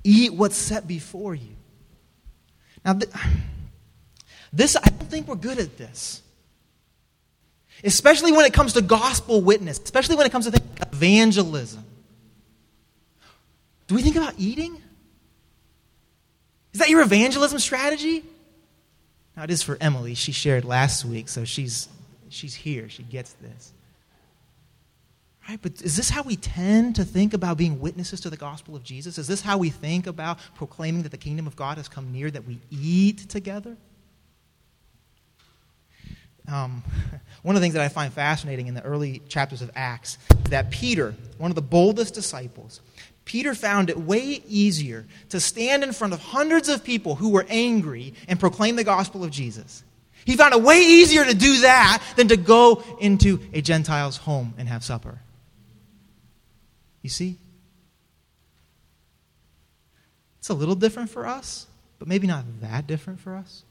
Eat 0.02 0.32
what's 0.32 0.56
set 0.56 0.88
before 0.88 1.34
you. 1.34 1.54
Now, 2.84 2.94
th- 2.94 3.12
this, 4.52 4.76
I 4.76 4.88
don't 4.88 5.10
think 5.10 5.28
we're 5.28 5.36
good 5.36 5.58
at 5.58 5.76
this. 5.76 6.22
Especially 7.84 8.32
when 8.32 8.44
it 8.44 8.52
comes 8.52 8.72
to 8.72 8.82
gospel 8.82 9.40
witness, 9.40 9.78
especially 9.78 10.16
when 10.16 10.26
it 10.26 10.32
comes 10.32 10.50
to 10.50 10.62
evangelism. 10.92 11.84
Do 13.86 13.94
we 13.94 14.02
think 14.02 14.16
about 14.16 14.34
eating? 14.36 14.82
Is 16.78 16.80
that 16.80 16.90
your 16.90 17.02
evangelism 17.02 17.58
strategy? 17.58 18.22
Now, 19.36 19.42
it 19.42 19.50
is 19.50 19.64
for 19.64 19.76
Emily. 19.80 20.14
She 20.14 20.30
shared 20.30 20.64
last 20.64 21.04
week, 21.04 21.28
so 21.28 21.44
she's, 21.44 21.88
she's 22.28 22.54
here. 22.54 22.88
She 22.88 23.02
gets 23.02 23.32
this. 23.32 23.72
Right? 25.48 25.58
But 25.60 25.82
is 25.82 25.96
this 25.96 26.08
how 26.08 26.22
we 26.22 26.36
tend 26.36 26.94
to 26.94 27.04
think 27.04 27.34
about 27.34 27.56
being 27.56 27.80
witnesses 27.80 28.20
to 28.20 28.30
the 28.30 28.36
gospel 28.36 28.76
of 28.76 28.84
Jesus? 28.84 29.18
Is 29.18 29.26
this 29.26 29.40
how 29.40 29.58
we 29.58 29.70
think 29.70 30.06
about 30.06 30.38
proclaiming 30.54 31.02
that 31.02 31.08
the 31.08 31.18
kingdom 31.18 31.48
of 31.48 31.56
God 31.56 31.78
has 31.78 31.88
come 31.88 32.12
near, 32.12 32.30
that 32.30 32.46
we 32.46 32.60
eat 32.70 33.28
together? 33.28 33.76
um, 36.50 36.82
one 37.42 37.54
of 37.54 37.60
the 37.60 37.64
things 37.64 37.74
that 37.74 37.82
I 37.82 37.88
find 37.88 38.12
fascinating 38.12 38.66
in 38.66 38.74
the 38.74 38.82
early 38.82 39.20
chapters 39.28 39.62
of 39.62 39.70
Acts 39.74 40.18
is 40.30 40.50
that 40.50 40.70
Peter, 40.70 41.14
one 41.38 41.50
of 41.50 41.54
the 41.54 41.62
boldest 41.62 42.14
disciples, 42.14 42.80
Peter 43.28 43.54
found 43.54 43.90
it 43.90 43.98
way 43.98 44.42
easier 44.48 45.04
to 45.28 45.38
stand 45.38 45.84
in 45.84 45.92
front 45.92 46.14
of 46.14 46.18
hundreds 46.18 46.70
of 46.70 46.82
people 46.82 47.14
who 47.14 47.28
were 47.28 47.44
angry 47.50 48.14
and 48.26 48.40
proclaim 48.40 48.74
the 48.74 48.84
gospel 48.84 49.22
of 49.22 49.30
Jesus. 49.30 49.84
He 50.24 50.34
found 50.34 50.54
it 50.54 50.62
way 50.62 50.80
easier 50.80 51.26
to 51.26 51.34
do 51.34 51.60
that 51.60 52.02
than 52.16 52.28
to 52.28 52.38
go 52.38 52.82
into 52.98 53.38
a 53.52 53.60
Gentile's 53.60 54.16
home 54.16 54.54
and 54.56 54.66
have 54.66 54.82
supper. 54.82 55.20
You 57.02 57.10
see? 57.10 57.36
It's 60.38 60.48
a 60.48 60.54
little 60.54 60.74
different 60.74 61.10
for 61.10 61.26
us, 61.26 61.66
but 61.98 62.08
maybe 62.08 62.26
not 62.26 62.46
that 62.62 62.86
different 62.86 63.20
for 63.20 63.34
us. 63.34 63.62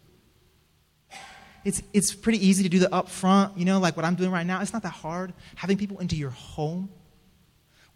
It's, 1.65 1.81
it's 1.93 2.13
pretty 2.13 2.45
easy 2.45 2.61
to 2.61 2.69
do 2.69 2.77
the 2.77 2.89
upfront, 2.89 3.57
you 3.57 3.65
know, 3.65 3.79
like 3.79 3.97
what 3.97 4.05
I'm 4.05 4.15
doing 4.15 4.29
right 4.29 4.45
now. 4.45 4.61
It's 4.61 4.71
not 4.71 4.83
that 4.83 4.89
hard. 4.89 5.33
Having 5.55 5.77
people 5.77 5.97
into 5.97 6.15
your 6.15 6.29
home, 6.29 6.89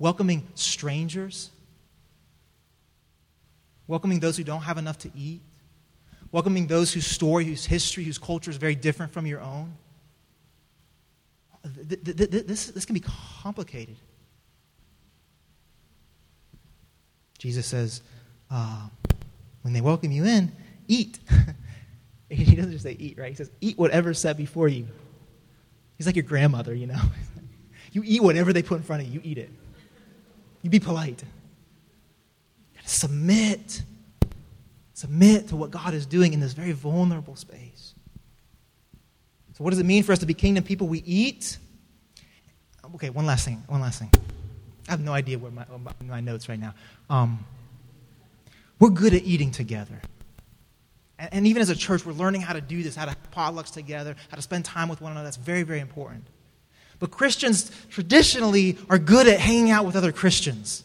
welcoming 0.02 0.48
strangers, 0.56 1.52
welcoming 3.86 4.20
those 4.20 4.36
who 4.36 4.44
don't 4.44 4.64
have 4.64 4.80
enough 4.80 4.98
to 4.98 5.12
eat, 5.16 5.42
welcoming 6.32 6.66
those 6.66 6.92
whose 6.92 7.06
story, 7.06 7.46
whose 7.46 7.68
history, 7.68 8.04
whose 8.04 8.18
culture 8.18 8.50
is 8.50 8.58
very 8.58 8.74
different 8.74 9.12
from 9.12 9.28
your 9.28 9.40
own. 9.42 9.72
This, 11.64 12.72
this 12.72 12.84
can 12.84 12.96
be 12.96 13.04
complicated. 13.44 13.96
Jesus 17.38 17.68
says, 17.68 18.02
uh, 18.50 18.88
when 19.62 19.72
they 19.72 19.82
welcome 19.82 20.12
you 20.12 20.26
in, 20.26 20.52
eat. 20.88 21.20
he 22.30 22.56
doesn't 22.56 22.72
just 22.72 22.84
say 22.84 22.96
eat, 22.98 23.20
right? 23.20 23.30
He 23.30 23.36
says, 23.36 23.52
eat 23.62 23.78
whatever's 23.78 24.18
set 24.18 24.36
before 24.36 24.68
you. 24.68 24.88
He's 26.00 26.08
like 26.08 26.16
your 26.16 26.26
grandmother, 26.26 26.74
you 26.74 26.88
know. 26.88 27.02
you 27.92 28.02
eat 28.04 28.24
whatever 28.24 28.52
they 28.52 28.64
put 28.64 28.78
in 28.78 28.84
front 28.84 29.04
of 29.04 29.08
you, 29.08 29.14
you 29.14 29.22
eat 29.24 29.38
it. 29.38 29.52
You 30.62 30.70
be 30.70 30.80
polite. 30.80 31.24
Submit. 32.86 33.84
Submit 34.94 35.48
to 35.50 35.56
what 35.56 35.72
God 35.72 35.94
is 35.94 36.06
doing 36.06 36.34
in 36.34 36.40
this 36.40 36.54
very 36.54 36.72
vulnerable 36.74 37.36
space. 37.36 37.96
So, 39.54 39.64
what 39.64 39.72
does 39.72 39.80
it 39.80 39.86
mean 39.86 40.04
for 40.04 40.12
us 40.12 40.20
to 40.20 40.26
be 40.26 40.34
kingdom 40.34 40.64
people? 40.64 40.88
We 40.88 41.00
eat. 41.00 41.58
Okay, 42.96 43.10
one 43.10 43.26
last 43.26 43.46
thing. 43.46 43.64
One 43.68 43.82
last 43.82 44.00
thing. 44.00 44.12
I 44.88 44.92
have 44.92 45.02
no 45.02 45.14
idea 45.14 45.38
where 45.38 45.52
my, 45.52 45.66
my 46.02 46.20
notes 46.20 46.50
right 46.50 46.60
now. 46.60 46.74
Um, 47.10 47.46
we're 48.80 48.90
good 48.90 49.14
at 49.14 49.24
eating 49.24 49.52
together. 49.52 50.02
And, 51.18 51.34
and 51.34 51.48
even 51.48 51.62
as 51.62 51.70
a 51.70 51.76
church, 51.76 52.06
we're 52.06 52.14
learning 52.14 52.42
how 52.42 52.54
to 52.54 52.62
do 52.62 52.84
this, 52.84 52.96
how 52.96 53.06
to 53.06 53.12
have 53.12 53.32
potlucks 53.32 53.72
together, 53.72 54.16
how 54.30 54.36
to 54.36 54.42
spend 54.42 54.66
time 54.66 54.90
with 54.90 55.02
one 55.02 55.12
another. 55.12 55.26
That's 55.26 55.38
very, 55.38 55.64
very 55.64 55.80
important. 55.80 56.26
But 57.02 57.10
Christians 57.10 57.72
traditionally 57.90 58.78
are 58.88 59.00
good 59.00 59.28
at 59.28 59.40
hanging 59.40 59.72
out 59.72 59.88
with 59.88 59.96
other 59.96 60.12
Christians. 60.12 60.84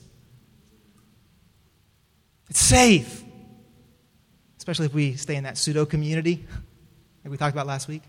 It's 2.48 2.58
safe, 2.58 3.22
especially 4.56 4.86
if 4.86 4.94
we 4.94 5.14
stay 5.16 5.36
in 5.36 5.44
that 5.44 5.58
pseudo 5.58 5.84
community 5.84 6.46
like 7.22 7.30
we 7.30 7.36
talked 7.36 7.54
about 7.54 7.66
last 7.66 7.86
week. 7.86 8.02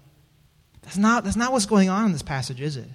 That's 0.83 0.95
not, 0.95 1.25
that's 1.25 1.35
not 1.35 1.51
what's 1.51 1.65
going 1.65 1.89
on 1.89 2.05
in 2.05 2.13
this 2.13 2.21
passage, 2.21 2.61
is 2.61 2.77
it? 2.77 2.87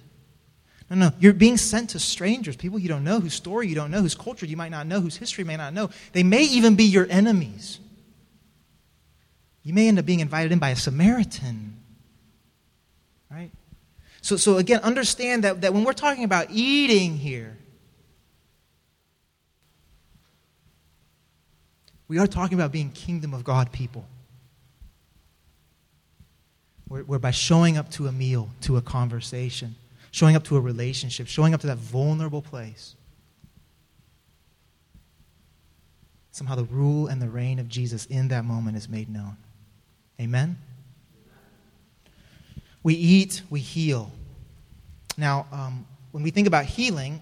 No, 0.89 0.95
no. 0.95 1.11
You're 1.19 1.33
being 1.33 1.57
sent 1.57 1.91
to 1.91 1.99
strangers, 1.99 2.55
people 2.55 2.79
you 2.79 2.89
don't 2.89 3.03
know, 3.03 3.19
whose 3.19 3.35
story 3.35 3.67
you 3.67 3.75
don't 3.75 3.91
know, 3.91 4.01
whose 4.01 4.15
culture 4.15 4.47
you 4.47 4.57
might 4.57 4.71
not 4.71 4.87
know, 4.87 4.99
whose 4.99 5.17
history 5.17 5.43
you 5.43 5.45
may 5.45 5.57
not 5.57 5.75
know. 5.75 5.91
They 6.13 6.23
may 6.23 6.41
even 6.41 6.75
be 6.75 6.85
your 6.85 7.05
enemies. 7.07 7.79
You 9.61 9.75
may 9.75 9.87
end 9.87 9.99
up 9.99 10.07
being 10.07 10.21
invited 10.21 10.51
in 10.51 10.57
by 10.57 10.71
a 10.71 10.75
Samaritan. 10.75 11.82
So, 14.23 14.37
so 14.37 14.57
again, 14.57 14.79
understand 14.79 15.43
that, 15.43 15.61
that 15.61 15.73
when 15.73 15.83
we're 15.83 15.91
talking 15.91 16.23
about 16.23 16.47
eating 16.49 17.17
here, 17.17 17.57
we 22.07 22.17
are 22.17 22.25
talking 22.25 22.57
about 22.57 22.71
being 22.71 22.89
kingdom 22.91 23.33
of 23.33 23.43
God 23.43 23.73
people. 23.73 24.05
Where, 26.87 27.19
by 27.19 27.31
showing 27.31 27.77
up 27.77 27.91
to 27.91 28.07
a 28.07 28.13
meal, 28.13 28.49
to 28.61 28.77
a 28.77 28.81
conversation, 28.81 29.75
showing 30.11 30.37
up 30.37 30.43
to 30.45 30.55
a 30.55 30.61
relationship, 30.61 31.27
showing 31.27 31.53
up 31.53 31.59
to 31.61 31.67
that 31.67 31.77
vulnerable 31.77 32.41
place. 32.41 32.95
Somehow 36.31 36.55
the 36.55 36.63
rule 36.63 37.07
and 37.07 37.21
the 37.21 37.29
reign 37.29 37.59
of 37.59 37.67
Jesus 37.67 38.05
in 38.05 38.29
that 38.29 38.45
moment 38.45 38.77
is 38.77 38.87
made 38.87 39.09
known. 39.09 39.35
Amen? 40.21 40.57
We 42.83 42.93
eat, 42.95 43.41
we 43.49 43.59
heal. 43.59 44.11
Now, 45.17 45.47
um, 45.51 45.85
when 46.11 46.23
we 46.23 46.31
think 46.31 46.47
about 46.47 46.65
healing, 46.65 47.21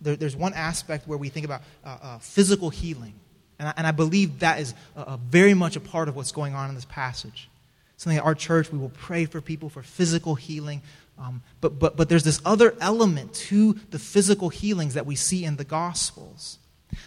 there, 0.00 0.16
there's 0.16 0.36
one 0.36 0.54
aspect 0.54 1.06
where 1.06 1.18
we 1.18 1.28
think 1.28 1.44
about 1.44 1.62
uh, 1.84 1.98
uh, 2.00 2.18
physical 2.18 2.70
healing. 2.70 3.14
And 3.58 3.68
I, 3.68 3.74
and 3.76 3.86
I, 3.86 3.90
believe 3.90 4.38
that 4.38 4.60
is 4.60 4.74
uh, 4.96 5.18
very 5.18 5.52
much 5.52 5.76
a 5.76 5.80
part 5.80 6.08
of 6.08 6.16
what's 6.16 6.32
going 6.32 6.54
on 6.54 6.70
in 6.70 6.74
this 6.74 6.86
passage. 6.86 7.50
Something 7.98 8.16
at 8.16 8.24
our 8.24 8.34
church, 8.34 8.72
we 8.72 8.78
will 8.78 8.90
pray 8.90 9.26
for 9.26 9.42
people 9.42 9.68
for 9.68 9.82
physical 9.82 10.34
healing. 10.34 10.80
Um, 11.18 11.42
but, 11.60 11.78
but, 11.78 11.96
but 11.96 12.08
there's 12.08 12.24
this 12.24 12.40
other 12.46 12.74
element 12.80 13.34
to 13.34 13.74
the 13.90 13.98
physical 13.98 14.48
healings 14.48 14.94
that 14.94 15.04
we 15.04 15.16
see 15.16 15.44
in 15.44 15.56
the 15.56 15.64
Gospels. 15.64 16.58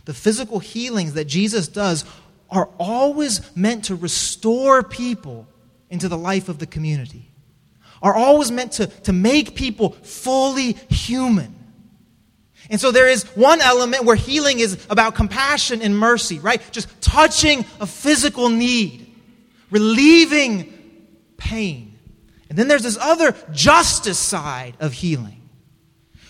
The 0.06 0.14
physical 0.14 0.60
healings 0.60 1.14
that 1.14 1.26
Jesus 1.26 1.68
does 1.68 2.06
are 2.52 2.70
always 2.78 3.56
meant 3.56 3.86
to 3.86 3.96
restore 3.96 4.84
people 4.84 5.48
into 5.90 6.08
the 6.08 6.18
life 6.18 6.50
of 6.50 6.60
the 6.60 6.68
community, 6.68 7.32
are 8.04 8.14
always 8.14 8.52
meant 8.52 8.74
to, 8.74 8.88
to 8.88 9.14
make 9.14 9.56
people 9.56 9.92
fully 9.92 10.74
human. 10.90 11.56
And 12.70 12.80
so 12.80 12.92
there 12.92 13.08
is 13.08 13.24
one 13.36 13.62
element 13.62 14.04
where 14.04 14.16
healing 14.16 14.60
is 14.60 14.86
about 14.90 15.16
compassion 15.16 15.82
and 15.82 15.98
mercy, 15.98 16.40
right? 16.40 16.62
Just 16.72 17.02
touching 17.02 17.66
a 17.80 17.88
physical 17.88 18.50
need, 18.50 19.14
relieving 19.72 20.72
pain. 21.38 21.98
And 22.50 22.58
then 22.58 22.68
there's 22.68 22.84
this 22.84 22.98
other 22.98 23.36
justice 23.52 24.20
side 24.20 24.76
of 24.80 24.94
healing, 24.94 25.43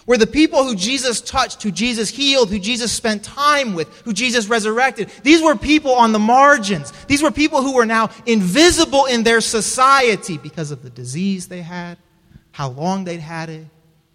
where 0.06 0.18
the 0.18 0.28
people 0.28 0.64
who 0.64 0.76
Jesus 0.76 1.22
touched, 1.22 1.64
who 1.64 1.72
Jesus 1.72 2.10
healed, 2.10 2.50
who 2.50 2.60
Jesus 2.60 2.92
spent 2.92 3.24
time 3.24 3.74
with, 3.74 3.88
who 4.00 4.14
Jesus 4.14 4.48
resurrected, 4.48 5.10
these 5.24 5.42
were 5.42 5.56
people 5.56 5.94
on 5.94 6.12
the 6.12 6.20
margins. 6.20 6.92
These 7.08 7.24
were 7.24 7.32
people 7.32 7.62
who 7.62 7.74
were 7.74 7.86
now 7.86 8.10
invisible 8.26 9.06
in 9.06 9.24
their 9.24 9.42
society 9.42 10.38
because 10.38 10.72
of 10.72 10.84
the 10.84 10.90
disease 10.90 11.48
they 11.48 11.62
had, 11.62 11.98
how 12.52 12.70
long 12.70 13.06
they'd 13.06 13.20
had 13.20 13.50
it, 13.50 13.66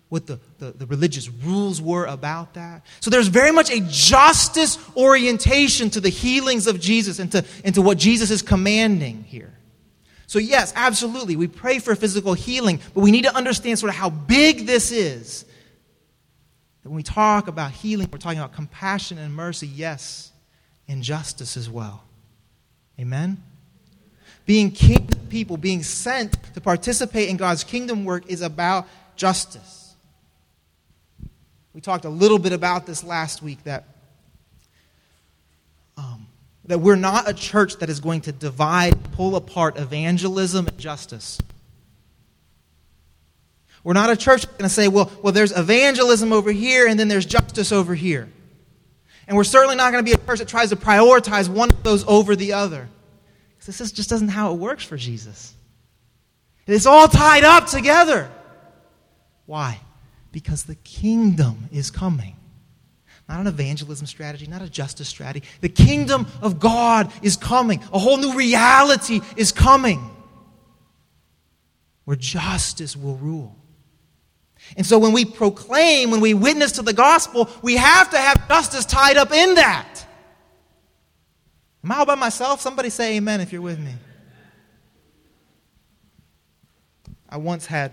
what 0.08 0.26
the, 0.26 0.38
the, 0.58 0.72
the, 0.72 0.86
religious 0.86 1.28
rules 1.28 1.82
were 1.82 2.06
about 2.06 2.54
that. 2.54 2.84
So 3.00 3.10
there's 3.10 3.28
very 3.28 3.52
much 3.52 3.70
a 3.70 3.80
justice 3.88 4.78
orientation 4.96 5.90
to 5.90 6.00
the 6.00 6.08
healings 6.08 6.66
of 6.66 6.80
Jesus 6.80 7.18
and 7.18 7.30
to, 7.32 7.44
and 7.62 7.74
to 7.74 7.82
what 7.82 7.98
Jesus 7.98 8.30
is 8.30 8.40
commanding 8.40 9.24
here. 9.24 9.52
So, 10.26 10.38
yes, 10.38 10.74
absolutely, 10.76 11.36
we 11.36 11.46
pray 11.46 11.78
for 11.78 11.94
physical 11.94 12.34
healing, 12.34 12.80
but 12.92 13.00
we 13.00 13.10
need 13.10 13.24
to 13.24 13.34
understand 13.34 13.78
sort 13.78 13.90
of 13.90 13.96
how 13.96 14.10
big 14.10 14.66
this 14.66 14.92
is. 14.92 15.46
That 16.88 16.92
when 16.92 16.96
we 16.96 17.02
talk 17.02 17.48
about 17.48 17.72
healing, 17.72 18.08
we're 18.10 18.16
talking 18.16 18.38
about 18.38 18.54
compassion 18.54 19.18
and 19.18 19.34
mercy, 19.34 19.66
yes, 19.66 20.32
and 20.88 21.02
justice 21.02 21.58
as 21.58 21.68
well. 21.68 22.02
Amen? 22.98 23.42
Being 24.46 24.70
kingdom 24.70 25.20
people, 25.28 25.58
being 25.58 25.82
sent 25.82 26.42
to 26.54 26.62
participate 26.62 27.28
in 27.28 27.36
God's 27.36 27.62
kingdom 27.62 28.06
work 28.06 28.30
is 28.30 28.40
about 28.40 28.88
justice. 29.16 29.96
We 31.74 31.82
talked 31.82 32.06
a 32.06 32.08
little 32.08 32.38
bit 32.38 32.54
about 32.54 32.86
this 32.86 33.04
last 33.04 33.42
week 33.42 33.62
that 33.64 33.84
um, 35.98 36.26
that 36.64 36.78
we're 36.78 36.96
not 36.96 37.28
a 37.28 37.34
church 37.34 37.76
that 37.80 37.90
is 37.90 38.00
going 38.00 38.22
to 38.22 38.32
divide, 38.32 39.12
pull 39.12 39.36
apart 39.36 39.76
evangelism 39.78 40.66
and 40.66 40.78
justice. 40.78 41.38
We're 43.88 43.94
not 43.94 44.10
a 44.10 44.18
church 44.18 44.42
that's 44.42 44.58
going 44.58 44.68
to 44.68 44.74
say, 44.74 44.88
well, 44.88 45.10
well, 45.22 45.32
there's 45.32 45.56
evangelism 45.56 46.30
over 46.30 46.52
here 46.52 46.86
and 46.86 47.00
then 47.00 47.08
there's 47.08 47.24
justice 47.24 47.72
over 47.72 47.94
here. 47.94 48.28
And 49.26 49.34
we're 49.34 49.44
certainly 49.44 49.76
not 49.76 49.92
going 49.92 50.04
to 50.04 50.06
be 50.06 50.12
a 50.12 50.26
church 50.26 50.40
that 50.40 50.48
tries 50.48 50.68
to 50.68 50.76
prioritize 50.76 51.48
one 51.48 51.70
of 51.70 51.82
those 51.82 52.06
over 52.06 52.36
the 52.36 52.52
other. 52.52 52.86
Because 53.56 53.78
this 53.78 53.90
just 53.90 54.10
doesn't 54.10 54.28
how 54.28 54.52
it 54.52 54.58
works 54.58 54.84
for 54.84 54.98
Jesus. 54.98 55.54
It's 56.66 56.84
all 56.84 57.08
tied 57.08 57.44
up 57.44 57.64
together. 57.64 58.30
Why? 59.46 59.80
Because 60.32 60.64
the 60.64 60.74
kingdom 60.74 61.70
is 61.72 61.90
coming 61.90 62.36
not 63.26 63.40
an 63.40 63.46
evangelism 63.46 64.06
strategy, 64.06 64.46
not 64.46 64.60
a 64.60 64.68
justice 64.68 65.08
strategy. 65.08 65.46
The 65.62 65.70
kingdom 65.70 66.26
of 66.42 66.60
God 66.60 67.10
is 67.22 67.38
coming. 67.38 67.82
A 67.90 67.98
whole 67.98 68.18
new 68.18 68.34
reality 68.34 69.22
is 69.34 69.50
coming 69.50 70.10
where 72.04 72.18
justice 72.18 72.94
will 72.94 73.16
rule. 73.16 73.57
And 74.76 74.86
so 74.86 74.98
when 74.98 75.12
we 75.12 75.24
proclaim, 75.24 76.10
when 76.10 76.20
we 76.20 76.34
witness 76.34 76.72
to 76.72 76.82
the 76.82 76.92
gospel, 76.92 77.48
we 77.62 77.76
have 77.76 78.10
to 78.10 78.18
have 78.18 78.46
justice 78.48 78.84
tied 78.84 79.16
up 79.16 79.32
in 79.32 79.54
that. 79.54 80.06
Am 81.84 81.92
I 81.92 81.98
all 81.98 82.06
by 82.06 82.16
myself? 82.16 82.60
Somebody 82.60 82.90
say 82.90 83.16
amen 83.16 83.40
if 83.40 83.52
you're 83.52 83.62
with 83.62 83.78
me. 83.78 83.94
I 87.28 87.36
once 87.36 87.66
had, 87.66 87.92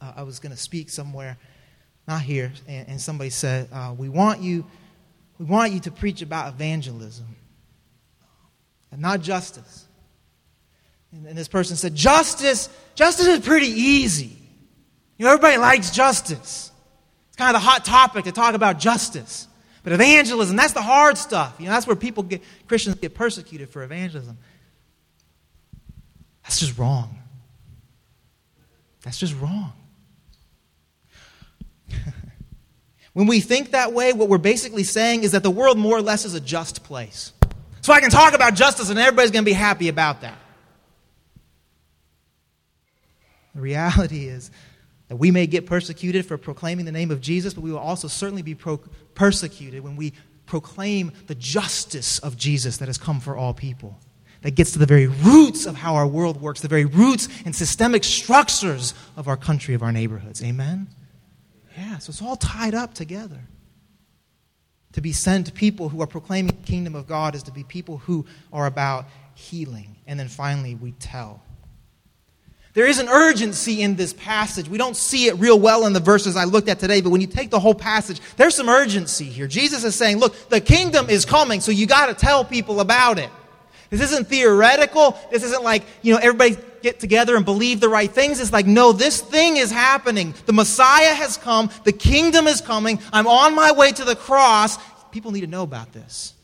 uh, 0.00 0.12
I 0.16 0.22
was 0.22 0.38
going 0.38 0.54
to 0.54 0.60
speak 0.60 0.90
somewhere, 0.90 1.38
not 2.06 2.20
here, 2.20 2.52
and, 2.68 2.88
and 2.88 3.00
somebody 3.00 3.30
said, 3.30 3.68
uh, 3.72 3.94
"We 3.96 4.08
want 4.08 4.42
you, 4.42 4.66
we 5.38 5.46
want 5.46 5.72
you 5.72 5.80
to 5.80 5.90
preach 5.90 6.22
about 6.22 6.52
evangelism, 6.52 7.26
and 8.90 9.00
not 9.00 9.22
justice." 9.22 9.86
And, 11.12 11.26
and 11.26 11.36
this 11.36 11.48
person 11.48 11.76
said, 11.76 11.94
"Justice, 11.94 12.68
justice 12.94 13.26
is 13.26 13.40
pretty 13.40 13.68
easy. 13.68 14.35
You 15.18 15.24
know, 15.24 15.32
everybody 15.32 15.56
likes 15.56 15.90
justice. 15.90 16.70
It's 17.28 17.36
kind 17.36 17.54
of 17.54 17.62
the 17.62 17.66
hot 17.66 17.84
topic 17.84 18.24
to 18.24 18.32
talk 18.32 18.54
about 18.54 18.78
justice." 18.78 19.48
But 19.86 19.92
evangelism, 19.92 20.56
that's 20.56 20.72
the 20.72 20.82
hard 20.82 21.16
stuff. 21.16 21.54
You 21.60 21.66
know, 21.66 21.70
that's 21.70 21.86
where 21.86 21.94
people 21.94 22.24
get, 22.24 22.42
Christians 22.66 22.96
get 22.96 23.14
persecuted 23.14 23.70
for 23.70 23.84
evangelism. 23.84 24.36
That's 26.42 26.58
just 26.58 26.76
wrong. 26.76 27.16
That's 29.04 29.16
just 29.16 29.40
wrong. 29.40 29.72
when 33.12 33.28
we 33.28 33.38
think 33.38 33.70
that 33.70 33.92
way, 33.92 34.12
what 34.12 34.28
we're 34.28 34.38
basically 34.38 34.82
saying 34.82 35.22
is 35.22 35.30
that 35.30 35.44
the 35.44 35.52
world 35.52 35.78
more 35.78 35.96
or 35.96 36.02
less 36.02 36.24
is 36.24 36.34
a 36.34 36.40
just 36.40 36.82
place. 36.82 37.32
So 37.80 37.92
I 37.92 38.00
can 38.00 38.10
talk 38.10 38.34
about 38.34 38.54
justice 38.54 38.90
and 38.90 38.98
everybody's 38.98 39.30
going 39.30 39.44
to 39.44 39.48
be 39.48 39.52
happy 39.52 39.88
about 39.88 40.22
that. 40.22 40.38
The 43.54 43.60
reality 43.60 44.26
is 44.26 44.50
that 45.08 45.16
we 45.16 45.30
may 45.30 45.46
get 45.46 45.66
persecuted 45.66 46.26
for 46.26 46.36
proclaiming 46.36 46.84
the 46.84 46.92
name 46.92 47.10
of 47.10 47.20
Jesus, 47.20 47.54
but 47.54 47.62
we 47.62 47.70
will 47.70 47.78
also 47.78 48.08
certainly 48.08 48.42
be 48.42 48.54
pro- 48.54 48.80
persecuted 49.14 49.82
when 49.82 49.96
we 49.96 50.12
proclaim 50.46 51.12
the 51.26 51.34
justice 51.34 52.18
of 52.20 52.36
Jesus 52.36 52.78
that 52.78 52.88
has 52.88 52.98
come 52.98 53.20
for 53.20 53.36
all 53.36 53.54
people. 53.54 53.98
That 54.42 54.54
gets 54.54 54.72
to 54.72 54.78
the 54.78 54.86
very 54.86 55.06
roots 55.06 55.66
of 55.66 55.76
how 55.76 55.94
our 55.94 56.06
world 56.06 56.40
works, 56.40 56.60
the 56.60 56.68
very 56.68 56.84
roots 56.84 57.28
and 57.44 57.54
systemic 57.54 58.04
structures 58.04 58.94
of 59.16 59.28
our 59.28 59.36
country, 59.36 59.74
of 59.74 59.82
our 59.82 59.92
neighborhoods. 59.92 60.42
Amen? 60.42 60.88
Yeah, 61.76 61.98
so 61.98 62.10
it's 62.10 62.22
all 62.22 62.36
tied 62.36 62.74
up 62.74 62.94
together. 62.94 63.40
To 64.92 65.00
be 65.00 65.12
sent 65.12 65.52
people 65.54 65.88
who 65.88 66.00
are 66.00 66.06
proclaiming 66.06 66.56
the 66.58 66.66
kingdom 66.66 66.94
of 66.94 67.06
God 67.06 67.34
is 67.34 67.42
to 67.44 67.52
be 67.52 67.64
people 67.64 67.98
who 67.98 68.24
are 68.52 68.66
about 68.66 69.06
healing. 69.34 69.96
And 70.06 70.18
then 70.18 70.28
finally, 70.28 70.74
we 70.74 70.92
tell. 70.92 71.42
There 72.76 72.86
is 72.86 72.98
an 72.98 73.08
urgency 73.08 73.80
in 73.80 73.96
this 73.96 74.12
passage. 74.12 74.68
We 74.68 74.76
don't 74.76 74.94
see 74.94 75.28
it 75.28 75.36
real 75.36 75.58
well 75.58 75.86
in 75.86 75.94
the 75.94 76.00
verses 76.00 76.36
I 76.36 76.44
looked 76.44 76.68
at 76.68 76.78
today, 76.78 77.00
but 77.00 77.08
when 77.08 77.22
you 77.22 77.26
take 77.26 77.48
the 77.48 77.58
whole 77.58 77.74
passage, 77.74 78.20
there's 78.36 78.54
some 78.54 78.68
urgency 78.68 79.24
here. 79.24 79.46
Jesus 79.46 79.82
is 79.82 79.94
saying, 79.94 80.18
Look, 80.18 80.50
the 80.50 80.60
kingdom 80.60 81.08
is 81.08 81.24
coming, 81.24 81.62
so 81.62 81.72
you 81.72 81.86
got 81.86 82.08
to 82.08 82.14
tell 82.14 82.44
people 82.44 82.80
about 82.80 83.18
it. 83.18 83.30
This 83.88 84.02
isn't 84.02 84.28
theoretical. 84.28 85.18
This 85.30 85.42
isn't 85.42 85.62
like, 85.62 85.84
you 86.02 86.12
know, 86.12 86.18
everybody 86.18 86.58
get 86.82 87.00
together 87.00 87.34
and 87.36 87.46
believe 87.46 87.80
the 87.80 87.88
right 87.88 88.10
things. 88.10 88.40
It's 88.40 88.52
like, 88.52 88.66
no, 88.66 88.92
this 88.92 89.22
thing 89.22 89.56
is 89.56 89.70
happening. 89.70 90.34
The 90.44 90.52
Messiah 90.52 91.14
has 91.14 91.38
come. 91.38 91.70
The 91.84 91.92
kingdom 91.92 92.46
is 92.46 92.60
coming. 92.60 93.00
I'm 93.10 93.26
on 93.26 93.54
my 93.54 93.72
way 93.72 93.90
to 93.92 94.04
the 94.04 94.16
cross. 94.16 94.76
People 95.12 95.30
need 95.30 95.40
to 95.40 95.46
know 95.46 95.62
about 95.62 95.94
this. 95.94 96.34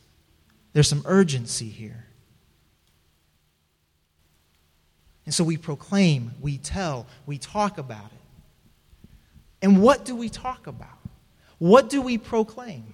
There's 0.71 0.87
some 0.87 1.03
urgency 1.05 1.69
here. 1.69 2.02
And 5.25 5.33
so 5.33 5.43
we 5.43 5.57
proclaim, 5.57 6.31
we 6.41 6.57
tell, 6.57 7.05
we 7.25 7.37
talk 7.37 7.77
about 7.77 8.05
it. 8.05 9.09
And 9.61 9.81
what 9.81 10.03
do 10.03 10.15
we 10.15 10.29
talk 10.29 10.67
about? 10.67 10.89
What 11.57 11.89
do 11.89 12.01
we 12.01 12.17
proclaim? 12.17 12.93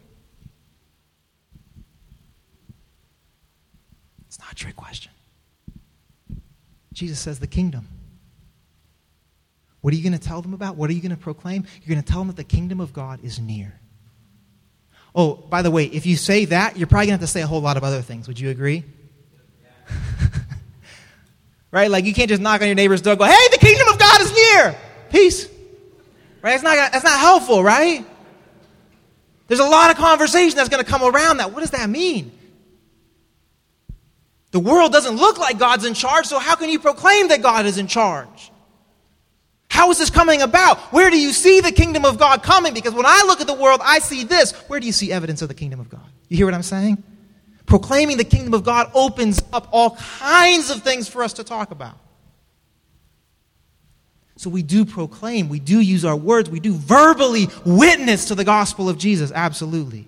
It's 4.28 4.40
not 4.40 4.52
a 4.52 4.56
trick 4.56 4.76
question. 4.76 5.12
Jesus 6.94 7.20
says 7.20 7.40
the 7.40 7.48
kingdom. 7.48 7.88
What 9.82 9.94
are 9.94 9.98
you 9.98 10.04
going 10.04 10.20
to 10.20 10.20
tell 10.20 10.42
them 10.42 10.54
about? 10.54 10.76
What 10.76 10.90
are 10.90 10.94
you 10.94 11.02
going 11.02 11.10
to 11.10 11.18
proclaim? 11.18 11.66
You're 11.82 11.96
going 11.96 12.04
to 12.04 12.08
tell 12.08 12.20
them 12.20 12.28
that 12.28 12.36
the 12.36 12.44
kingdom 12.44 12.80
of 12.80 12.94
God 12.94 13.24
is 13.24 13.40
near. 13.40 13.80
Oh, 15.16 15.34
by 15.34 15.64
the 15.64 15.72
way, 15.72 15.86
if 15.86 16.06
you 16.06 16.16
say 16.16 16.46
that, 16.46 16.78
you're 16.78 16.86
probably 16.86 17.08
going 17.08 17.18
to 17.18 17.22
have 17.24 17.28
to 17.28 17.32
say 17.32 17.42
a 17.42 17.48
whole 17.48 17.62
lot 17.62 17.78
of 17.78 17.84
other 17.84 18.02
things. 18.02 18.28
Would 18.28 18.40
you 18.40 18.52
agree? 18.52 18.84
Right? 21.72 21.90
Like 21.90 22.06
you 22.06 22.14
can't 22.14 22.30
just 22.30 22.42
knock 22.42 22.62
on 22.62 22.68
your 22.68 22.76
neighbor's 22.76 23.02
door 23.02 23.14
and 23.14 23.20
go, 23.20 23.26
hey, 23.26 23.48
the 23.52 23.58
kingdom 23.58 23.88
of 23.88 24.00
God 24.00 24.22
is 24.22 24.34
near. 24.34 24.76
Peace. 25.10 25.48
Right? 26.42 26.56
It's 26.56 26.64
not, 26.64 26.92
that's 26.92 27.04
not 27.04 27.20
helpful, 27.20 27.64
right? 27.64 28.06
There's 29.48 29.60
a 29.60 29.66
lot 29.66 29.92
of 29.92 29.98
conversation 29.98 30.56
that's 30.56 30.70
going 30.70 30.84
to 30.84 30.90
come 30.90 31.04
around 31.04 31.38
that. 31.38 31.52
What 31.52 31.62
does 31.62 31.72
that 31.72 31.90
mean? 31.90 32.32
The 34.52 34.60
world 34.60 34.92
doesn't 34.92 35.16
look 35.16 35.38
like 35.38 35.60
God's 35.60 35.86
in 35.86 35.94
charge, 35.94 36.26
so 36.26 36.40
how 36.40 36.56
can 36.56 36.70
you 36.70 36.80
proclaim 36.80 37.28
that 37.28 37.42
God 37.42 37.66
is 37.66 37.78
in 37.78 37.88
charge? 37.88 38.52
How 39.70 39.92
is 39.92 40.00
this 40.00 40.10
coming 40.10 40.42
about? 40.42 40.78
Where 40.92 41.12
do 41.12 41.20
you 41.20 41.32
see 41.32 41.62
the 41.62 41.72
kingdom 41.72 42.04
of 42.04 42.18
God 42.18 42.42
coming? 42.42 42.74
Because 42.74 42.94
when 42.94 43.06
I 43.06 43.24
look 43.28 43.42
at 43.42 43.48
the 43.48 43.54
world, 43.54 43.82
I 43.84 44.00
see 44.00 44.24
this. 44.24 44.52
Where 44.68 44.80
do 44.80 44.88
you 44.88 44.92
see 44.92 45.12
evidence 45.12 45.44
of 45.44 45.48
the 45.48 45.54
kingdom 45.54 45.80
of 45.80 45.90
God? 45.90 46.06
You 46.28 46.38
hear 46.38 46.48
what 46.48 46.56
I'm 46.56 46.64
saying? 46.64 47.04
Proclaiming 47.70 48.18
the 48.18 48.24
kingdom 48.26 48.54
of 48.54 48.64
God 48.64 48.92
opens 48.94 49.42
up 49.54 49.70
all 49.72 49.96
kinds 49.96 50.70
of 50.72 50.82
things 50.82 51.08
for 51.08 51.24
us 51.24 51.34
to 51.34 51.44
talk 51.44 51.72
about. 51.72 51.98
So 54.36 54.50
we 54.50 54.64
do 54.64 54.86
proclaim, 54.86 55.50
we 55.50 55.60
do 55.60 55.80
use 55.80 56.04
our 56.04 56.16
words, 56.16 56.50
we 56.50 56.60
do 56.60 56.74
verbally 56.74 57.48
witness 57.66 58.26
to 58.26 58.36
the 58.36 58.44
gospel 58.44 58.90
of 58.90 58.98
Jesus, 58.98 59.32
absolutely. 59.34 60.08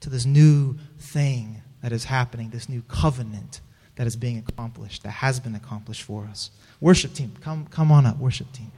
To 0.00 0.10
this 0.10 0.24
new 0.24 0.76
thing 0.98 1.62
that 1.82 1.90
is 1.90 2.04
happening, 2.04 2.50
this 2.50 2.68
new 2.68 2.82
covenant 2.82 3.60
that 3.96 4.06
is 4.06 4.14
being 4.14 4.38
accomplished, 4.38 5.02
that 5.02 5.10
has 5.10 5.40
been 5.40 5.54
accomplished 5.54 6.02
for 6.02 6.24
us. 6.26 6.50
Worship 6.80 7.14
team, 7.14 7.32
come, 7.40 7.66
come 7.66 7.90
on 7.90 8.06
up, 8.06 8.18
worship 8.18 8.52
team. 8.52 8.70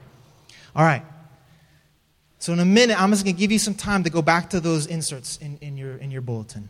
All 0.75 0.83
right. 0.83 1.03
So, 2.41 2.51
in 2.53 2.59
a 2.59 2.65
minute, 2.65 2.99
I'm 2.99 3.11
just 3.11 3.23
going 3.23 3.35
to 3.35 3.39
give 3.39 3.51
you 3.51 3.59
some 3.59 3.75
time 3.75 4.03
to 4.03 4.09
go 4.09 4.23
back 4.23 4.49
to 4.49 4.59
those 4.59 4.87
inserts 4.87 5.37
in, 5.37 5.59
in, 5.61 5.77
your, 5.77 5.97
in 5.97 6.09
your 6.09 6.21
bulletin. 6.21 6.69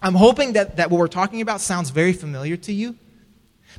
I'm 0.00 0.14
hoping 0.14 0.52
that, 0.52 0.76
that 0.76 0.92
what 0.92 1.00
we're 1.00 1.08
talking 1.08 1.40
about 1.40 1.60
sounds 1.60 1.90
very 1.90 2.12
familiar 2.12 2.56
to 2.58 2.72
you 2.72 2.94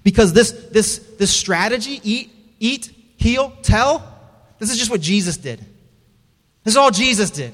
because 0.04 0.34
this, 0.34 0.52
this, 0.74 0.98
this 1.18 1.34
strategy 1.34 2.02
eat, 2.04 2.30
eat, 2.60 2.94
heal, 3.16 3.54
tell 3.62 4.20
this 4.60 4.70
is 4.70 4.78
just 4.78 4.92
what 4.92 5.00
Jesus 5.00 5.38
did. 5.38 5.60
This 6.66 6.74
is 6.74 6.78
all 6.78 6.92
Jesus 6.92 7.30
did. 7.30 7.54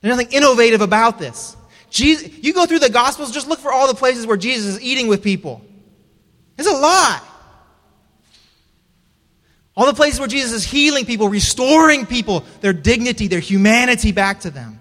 There's 0.00 0.16
nothing 0.16 0.32
innovative 0.32 0.82
about 0.82 1.18
this. 1.18 1.56
Jesus, 1.90 2.38
you 2.38 2.54
go 2.54 2.66
through 2.66 2.78
the 2.78 2.90
Gospels, 2.90 3.32
just 3.32 3.48
look 3.48 3.58
for 3.58 3.72
all 3.72 3.88
the 3.88 3.98
places 3.98 4.28
where 4.28 4.36
Jesus 4.36 4.76
is 4.76 4.80
eating 4.80 5.08
with 5.08 5.24
people. 5.24 5.60
There's 6.54 6.68
a 6.68 6.72
lot. 6.72 7.24
All 9.76 9.86
the 9.86 9.94
places 9.94 10.18
where 10.18 10.28
Jesus 10.28 10.52
is 10.52 10.64
healing 10.64 11.06
people, 11.06 11.28
restoring 11.28 12.06
people, 12.06 12.44
their 12.60 12.72
dignity, 12.72 13.28
their 13.28 13.40
humanity 13.40 14.12
back 14.12 14.40
to 14.40 14.50
them. 14.50 14.80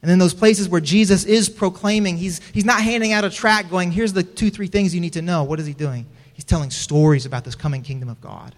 And 0.00 0.10
then 0.10 0.18
those 0.18 0.34
places 0.34 0.68
where 0.68 0.80
Jesus 0.80 1.24
is 1.24 1.48
proclaiming, 1.48 2.16
he's, 2.16 2.40
he's 2.54 2.64
not 2.64 2.80
handing 2.80 3.12
out 3.12 3.24
a 3.24 3.30
tract 3.30 3.68
going, 3.68 3.90
here's 3.90 4.12
the 4.12 4.22
two, 4.22 4.48
three 4.48 4.68
things 4.68 4.94
you 4.94 5.00
need 5.00 5.14
to 5.14 5.22
know. 5.22 5.44
What 5.44 5.58
is 5.58 5.66
he 5.66 5.74
doing? 5.74 6.06
He's 6.34 6.44
telling 6.44 6.70
stories 6.70 7.26
about 7.26 7.44
this 7.44 7.56
coming 7.56 7.82
kingdom 7.82 8.08
of 8.08 8.20
God. 8.20 8.54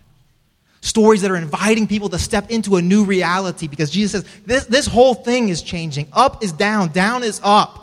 Stories 0.83 1.23
that 1.23 1.31
are 1.31 1.37
inviting 1.37 1.87
people 1.87 2.11
to 2.11 2.19
step 2.19 2.51
into 2.51 2.77
a 2.77 2.83
new 2.83 3.05
reality 3.05 3.69
because 3.69 3.91
Jesus 3.91 4.23
says, 4.23 4.41
this, 4.45 4.65
this 4.67 4.87
whole 4.87 5.15
thing 5.15 5.49
is 5.49 5.63
changing. 5.63 6.09
Up 6.13 6.43
is 6.43 6.53
down, 6.53 6.91
down 6.93 7.23
is 7.23 7.41
up. 7.43 7.77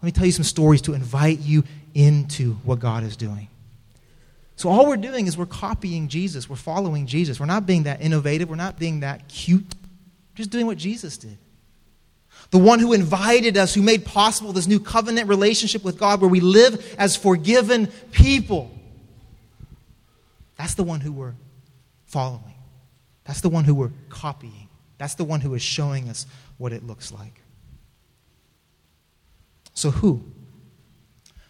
Let 0.00 0.06
me 0.06 0.12
tell 0.12 0.26
you 0.26 0.32
some 0.32 0.44
stories 0.44 0.82
to 0.82 0.94
invite 0.94 1.40
you 1.40 1.64
into 1.94 2.54
what 2.64 2.78
God 2.78 3.02
is 3.02 3.16
doing. 3.16 3.48
So 4.62 4.68
all 4.68 4.86
we're 4.86 4.96
doing 4.96 5.26
is 5.26 5.36
we're 5.36 5.44
copying 5.44 6.06
Jesus. 6.06 6.48
We're 6.48 6.54
following 6.54 7.08
Jesus. 7.08 7.40
We're 7.40 7.46
not 7.46 7.66
being 7.66 7.82
that 7.82 8.00
innovative. 8.00 8.48
We're 8.48 8.54
not 8.54 8.78
being 8.78 9.00
that 9.00 9.26
cute. 9.26 9.64
We're 9.74 10.36
just 10.36 10.50
doing 10.50 10.66
what 10.66 10.78
Jesus 10.78 11.18
did. 11.18 11.36
The 12.52 12.58
one 12.58 12.78
who 12.78 12.92
invited 12.92 13.56
us, 13.56 13.74
who 13.74 13.82
made 13.82 14.04
possible 14.04 14.52
this 14.52 14.68
new 14.68 14.78
covenant 14.78 15.28
relationship 15.28 15.82
with 15.82 15.98
God 15.98 16.20
where 16.20 16.30
we 16.30 16.38
live 16.38 16.94
as 16.96 17.16
forgiven 17.16 17.88
people. 18.12 18.70
That's 20.54 20.74
the 20.74 20.84
one 20.84 21.00
who 21.00 21.10
we're 21.10 21.34
following. 22.04 22.54
That's 23.24 23.40
the 23.40 23.48
one 23.48 23.64
who 23.64 23.74
we're 23.74 23.90
copying. 24.10 24.68
That's 24.96 25.16
the 25.16 25.24
one 25.24 25.40
who 25.40 25.54
is 25.54 25.62
showing 25.62 26.08
us 26.08 26.24
what 26.58 26.72
it 26.72 26.86
looks 26.86 27.10
like. 27.10 27.42
So, 29.74 29.90
who? 29.90 30.22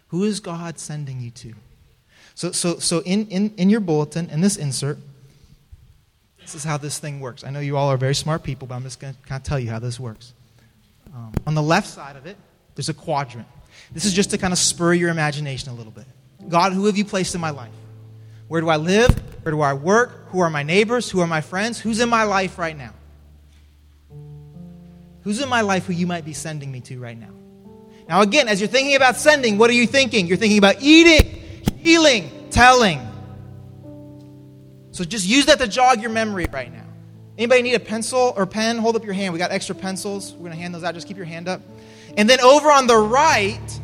Who 0.09 0.25
is 0.25 0.41
God 0.41 0.79
sending 0.79 1.21
you 1.21 1.31
to? 1.33 1.55
So, 2.35 2.53
so, 2.53 2.79
so 2.79 3.01
in, 3.03 3.27
in, 3.29 3.55
in 3.57 3.71
your 3.71 3.81
bulletin, 3.81 4.31
in 4.31 4.41
this 4.41 4.57
insert, 4.57 4.99
this 6.41 6.55
is 6.55 6.65
how 6.65 6.77
this 6.77 6.99
thing 6.99 7.21
works. 7.21 7.45
I 7.45 7.51
know 7.51 7.61
you 7.61 7.77
all 7.77 7.89
are 7.89 7.97
very 7.97 8.15
smart 8.15 8.43
people, 8.43 8.67
but 8.67 8.75
I'm 8.75 8.83
just 8.83 9.01
going 9.01 9.15
to 9.15 9.21
kind 9.23 9.41
of 9.41 9.47
tell 9.47 9.59
you 9.59 9.71
how 9.71 9.79
this 9.79 10.01
works. 10.01 10.33
Um, 11.15 11.33
on 11.47 11.55
the 11.55 11.63
left 11.63 11.89
side 11.89 12.17
of 12.17 12.27
it, 12.27 12.37
there's 12.75 12.89
a 12.89 12.95
quadrant. 12.95 13.47
This 13.93 14.05
is 14.05 14.13
just 14.13 14.31
to 14.31 14.39
kind 14.39 14.53
of 14.53 14.59
spur 14.59 14.95
your 14.95 15.11
imagination 15.11 15.71
a 15.71 15.75
little 15.75 15.93
bit. 15.93 16.05
God, 16.49 16.73
who 16.73 16.87
have 16.87 16.97
you 16.97 17.05
placed 17.05 17.35
in 17.35 17.41
my 17.41 17.51
life? 17.51 17.73
Where 18.49 18.61
do 18.61 18.69
I 18.69 18.77
live? 18.77 19.11
Where 19.45 19.53
do 19.53 19.61
I 19.61 19.75
work? 19.75 20.29
Who 20.29 20.41
are 20.41 20.51
my 20.51 20.63
neighbors? 20.63 21.11
Who 21.11 21.21
are 21.21 21.27
my 21.27 21.41
friends? 21.41 21.79
Who's 21.79 22.01
in 22.01 22.09
my 22.09 22.25
life 22.25 22.59
right 22.59 22.77
now? 22.77 22.93
Who's 25.23 25.41
in 25.41 25.49
my 25.49 25.61
life 25.61 25.87
who 25.87 25.93
you 25.93 26.07
might 26.07 26.25
be 26.25 26.33
sending 26.33 26.71
me 26.73 26.81
to 26.83 26.99
right 26.99 27.19
now? 27.19 27.31
Now, 28.09 28.23
again, 28.23 28.49
as 28.49 28.61
you're 28.61 28.69
thinking 28.69 28.97
about 28.97 29.17
sending, 29.17 29.57
what 29.57 29.71
are 29.71 29.75
you 29.75 29.87
thinking? 29.87 30.27
You're 30.27 30.37
thinking 30.37 30.59
about 30.59 30.83
eating, 30.83 31.42
healing, 31.83 32.31
telling. 32.51 33.01
So 34.93 35.05
just 35.05 35.27
use 35.27 35.47
that 35.47 35.59
to 35.59 35.67
jog 35.67 36.01
your 36.01 36.11
memory 36.11 36.47
right 36.53 36.73
now. 36.73 36.87
Anybody 37.37 37.63
need 37.63 37.75
a 37.75 37.81
pencil 37.81 38.35
or 38.37 38.47
pen? 38.47 38.79
Hold 38.79 38.95
up 38.95 39.05
your 39.05 39.15
hand. 39.15 39.33
We 39.33 39.39
got 39.39 39.51
extra 39.51 39.75
pencils. 39.75 40.33
We're 40.33 40.41
going 40.41 40.53
to 40.53 40.59
hand 40.59 40.75
those 40.75 40.85
out. 40.85 40.95
Just 40.95 41.09
keep 41.09 41.17
your 41.17 41.27
hand 41.27 41.49
up. 41.49 41.61
And 42.17 42.29
then 42.29 42.41
over 42.41 42.71
on 42.71 42.87
the 42.87 42.97
right, 42.97 43.81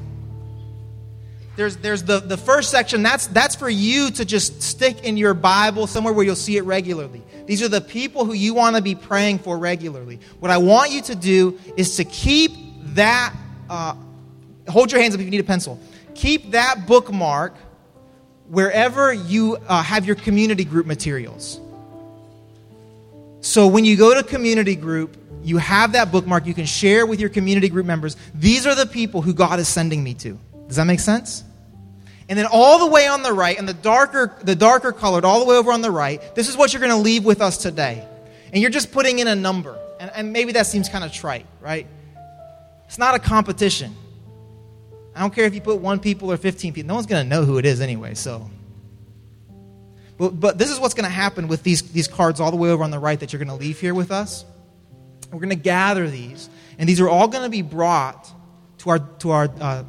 there's, 1.57 1.78
there's 1.78 2.03
the, 2.05 2.20
the 2.20 2.36
first 2.36 2.70
section. 2.70 3.03
That's, 3.03 3.26
that's 3.26 3.57
for 3.57 3.68
you 3.68 4.11
to 4.12 4.24
just 4.24 4.62
stick 4.62 5.03
in 5.03 5.16
your 5.16 5.34
Bible 5.34 5.86
somewhere 5.86 6.12
where 6.12 6.24
you'll 6.24 6.36
see 6.36 6.57
it 6.57 6.62
regularly. 6.62 7.22
These 7.46 7.62
are 7.62 7.68
the 7.68 7.80
people 7.80 8.26
who 8.26 8.34
you 8.34 8.53
want 8.53 8.76
to 8.76 8.82
be 8.82 8.94
praying 8.94 9.38
for 9.38 9.59
regularly. 9.59 10.20
What 10.38 10.51
I 10.51 10.59
want 10.59 10.92
you 10.92 11.01
to 11.03 11.14
do 11.16 11.59
is 11.76 11.96
to 11.96 12.05
keep 12.05 12.53
that, 12.94 13.34
uh, 13.70 13.94
hold 14.68 14.92
your 14.92 15.01
hands 15.01 15.14
up 15.14 15.20
if 15.20 15.24
you 15.24 15.30
need 15.30 15.40
a 15.40 15.44
pencil. 15.44 15.80
Keep 16.14 16.51
that 16.51 16.86
bookmark 16.86 17.55
wherever 18.49 19.12
you 19.12 19.57
uh, 19.68 19.82
have 19.82 20.07
your 20.07 20.16
community 20.16 20.64
group 20.64 20.86
materials. 20.86 21.61
So 23.40 23.66
when 23.66 23.84
you 23.84 23.96
go 23.96 24.14
to 24.14 24.22
community 24.22 24.74
group, 24.74 25.16
you 25.42 25.59
have 25.59 25.92
that 25.92 26.11
bookmark. 26.11 26.46
You 26.46 26.55
can 26.55 26.66
share 26.66 27.07
with 27.07 27.20
your 27.20 27.30
community 27.30 27.68
group 27.68 27.86
members. 27.86 28.16
These 28.34 28.66
are 28.66 28.74
the 28.74 28.86
people 28.86 29.22
who 29.22 29.32
God 29.32 29.61
is 29.61 29.68
sending 29.68 30.03
me 30.03 30.14
to. 30.14 30.38
Does 30.66 30.76
that 30.76 30.84
make 30.84 31.01
sense? 31.01 31.44
And 32.28 32.38
then 32.38 32.46
all 32.51 32.80
the 32.80 32.90
way 32.92 33.07
on 33.07 33.22
the 33.22 33.32
right, 33.32 33.59
and 33.59 33.66
the 33.66 33.74
darker, 33.74 34.34
the 34.42 34.55
darker 34.55 34.92
colored, 34.92 35.24
all 35.24 35.40
the 35.40 35.46
way 35.46 35.57
over 35.57 35.72
on 35.72 35.80
the 35.80 35.90
right, 35.90 36.20
this 36.34 36.49
is 36.49 36.57
what 36.57 36.72
you're 36.72 36.80
going 36.80 36.92
to 36.92 36.99
leave 36.99 37.24
with 37.24 37.40
us 37.40 37.57
today. 37.57 38.07
And 38.53 38.61
you're 38.61 38.70
just 38.70 38.92
putting 38.92 39.18
in 39.18 39.28
a 39.28 39.34
number. 39.34 39.78
And, 39.99 40.11
and 40.14 40.32
maybe 40.32 40.53
that 40.53 40.66
seems 40.66 40.88
kind 40.88 41.05
of 41.05 41.12
trite, 41.12 41.46
right? 41.61 41.86
It's 42.86 42.99
not 42.99 43.14
a 43.14 43.18
competition. 43.18 43.94
I 45.18 45.22
don't 45.22 45.34
care 45.34 45.46
if 45.46 45.54
you 45.54 45.60
put 45.60 45.80
one 45.80 45.98
people 45.98 46.30
or 46.30 46.36
15 46.36 46.72
people. 46.72 46.86
No 46.86 46.94
one's 46.94 47.06
going 47.06 47.24
to 47.24 47.28
know 47.28 47.44
who 47.44 47.58
it 47.58 47.66
is 47.66 47.80
anyway, 47.80 48.14
so. 48.14 48.48
But, 50.16 50.38
but 50.38 50.58
this 50.58 50.70
is 50.70 50.78
what's 50.78 50.94
going 50.94 51.08
to 51.08 51.14
happen 51.14 51.48
with 51.48 51.64
these, 51.64 51.82
these 51.90 52.06
cards 52.06 52.38
all 52.38 52.52
the 52.52 52.56
way 52.56 52.70
over 52.70 52.84
on 52.84 52.92
the 52.92 53.00
right 53.00 53.18
that 53.18 53.32
you're 53.32 53.42
going 53.42 53.56
to 53.56 53.60
leave 53.60 53.80
here 53.80 53.94
with 53.94 54.12
us. 54.12 54.44
We're 55.32 55.40
going 55.40 55.48
to 55.50 55.56
gather 55.56 56.08
these, 56.08 56.48
and 56.78 56.88
these 56.88 57.00
are 57.00 57.08
all 57.08 57.26
going 57.26 57.42
to 57.42 57.50
be 57.50 57.62
brought 57.62 58.32
to 58.78 58.90
our, 58.90 58.98
to 59.00 59.30
our 59.32 59.44
uh, 59.44 59.64
uh, 59.64 59.84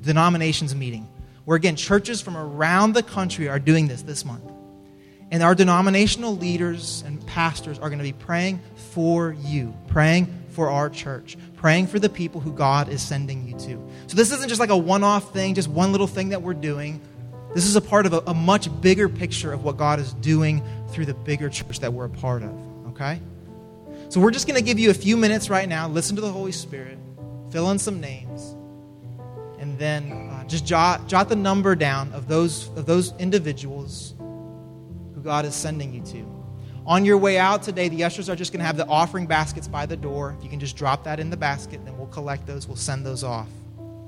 denominations 0.00 0.74
meeting, 0.74 1.08
where 1.44 1.56
again, 1.56 1.76
churches 1.76 2.20
from 2.20 2.36
around 2.36 2.94
the 2.94 3.04
country 3.04 3.48
are 3.48 3.60
doing 3.60 3.86
this 3.86 4.02
this 4.02 4.24
month. 4.24 4.50
And 5.30 5.44
our 5.44 5.54
denominational 5.54 6.36
leaders 6.36 7.04
and 7.06 7.24
pastors 7.24 7.78
are 7.78 7.88
going 7.88 8.00
to 8.00 8.04
be 8.04 8.12
praying 8.12 8.60
for 8.90 9.32
you, 9.32 9.74
praying 9.86 10.42
for 10.50 10.70
our 10.70 10.90
church, 10.90 11.36
praying 11.56 11.86
for 11.86 11.98
the 11.98 12.08
people 12.08 12.40
who 12.40 12.52
God 12.52 12.88
is 12.88 13.00
sending 13.00 13.46
you 13.48 13.58
to. 13.60 13.88
So 14.12 14.16
this 14.16 14.30
isn't 14.30 14.50
just 14.50 14.60
like 14.60 14.68
a 14.68 14.76
one 14.76 15.04
off 15.04 15.32
thing, 15.32 15.54
just 15.54 15.68
one 15.68 15.90
little 15.90 16.06
thing 16.06 16.28
that 16.28 16.42
we're 16.42 16.52
doing. 16.52 17.00
This 17.54 17.64
is 17.64 17.76
a 17.76 17.80
part 17.80 18.04
of 18.04 18.12
a, 18.12 18.18
a, 18.26 18.34
much 18.34 18.68
bigger 18.82 19.08
picture 19.08 19.54
of 19.54 19.64
what 19.64 19.78
God 19.78 19.98
is 19.98 20.12
doing 20.12 20.62
through 20.90 21.06
the 21.06 21.14
bigger 21.14 21.48
church 21.48 21.80
that 21.80 21.94
we're 21.94 22.04
a 22.04 22.10
part 22.10 22.42
of, 22.42 22.52
okay? 22.88 23.18
So 24.10 24.20
we're 24.20 24.30
just 24.30 24.46
going 24.46 24.58
to 24.58 24.62
give 24.62 24.78
you 24.78 24.90
a 24.90 24.94
few 24.94 25.16
minutes 25.16 25.48
right 25.48 25.66
now, 25.66 25.88
listen 25.88 26.14
to 26.16 26.20
the 26.20 26.30
Holy 26.30 26.52
Spirit, 26.52 26.98
fill 27.50 27.70
in 27.70 27.78
some 27.78 28.02
names, 28.02 28.54
and 29.58 29.78
then 29.78 30.12
uh, 30.12 30.44
just 30.44 30.66
jot, 30.66 31.08
jot 31.08 31.30
the 31.30 31.36
number 31.36 31.74
down 31.74 32.12
of 32.12 32.28
those, 32.28 32.68
of 32.76 32.84
those 32.84 33.14
individuals 33.18 34.12
who 34.18 35.22
God 35.22 35.46
is 35.46 35.54
sending 35.54 35.94
you 35.94 36.02
to. 36.02 36.26
On 36.84 37.06
your 37.06 37.16
way 37.16 37.38
out 37.38 37.62
today, 37.62 37.88
the 37.88 38.04
ushers 38.04 38.28
are 38.28 38.36
just 38.36 38.52
going 38.52 38.60
to 38.60 38.66
have 38.66 38.76
the 38.76 38.86
offering 38.88 39.24
baskets 39.24 39.68
by 39.68 39.86
the 39.86 39.96
door. 39.96 40.36
If 40.36 40.44
you 40.44 40.50
can 40.50 40.60
just 40.60 40.76
drop 40.76 41.04
that 41.04 41.18
in 41.18 41.30
the 41.30 41.36
basket, 41.38 41.82
then 41.86 41.96
we'll 41.96 42.08
collect 42.08 42.46
those, 42.46 42.68
we'll 42.68 42.76
send 42.76 43.06
those 43.06 43.24
off. 43.24 43.48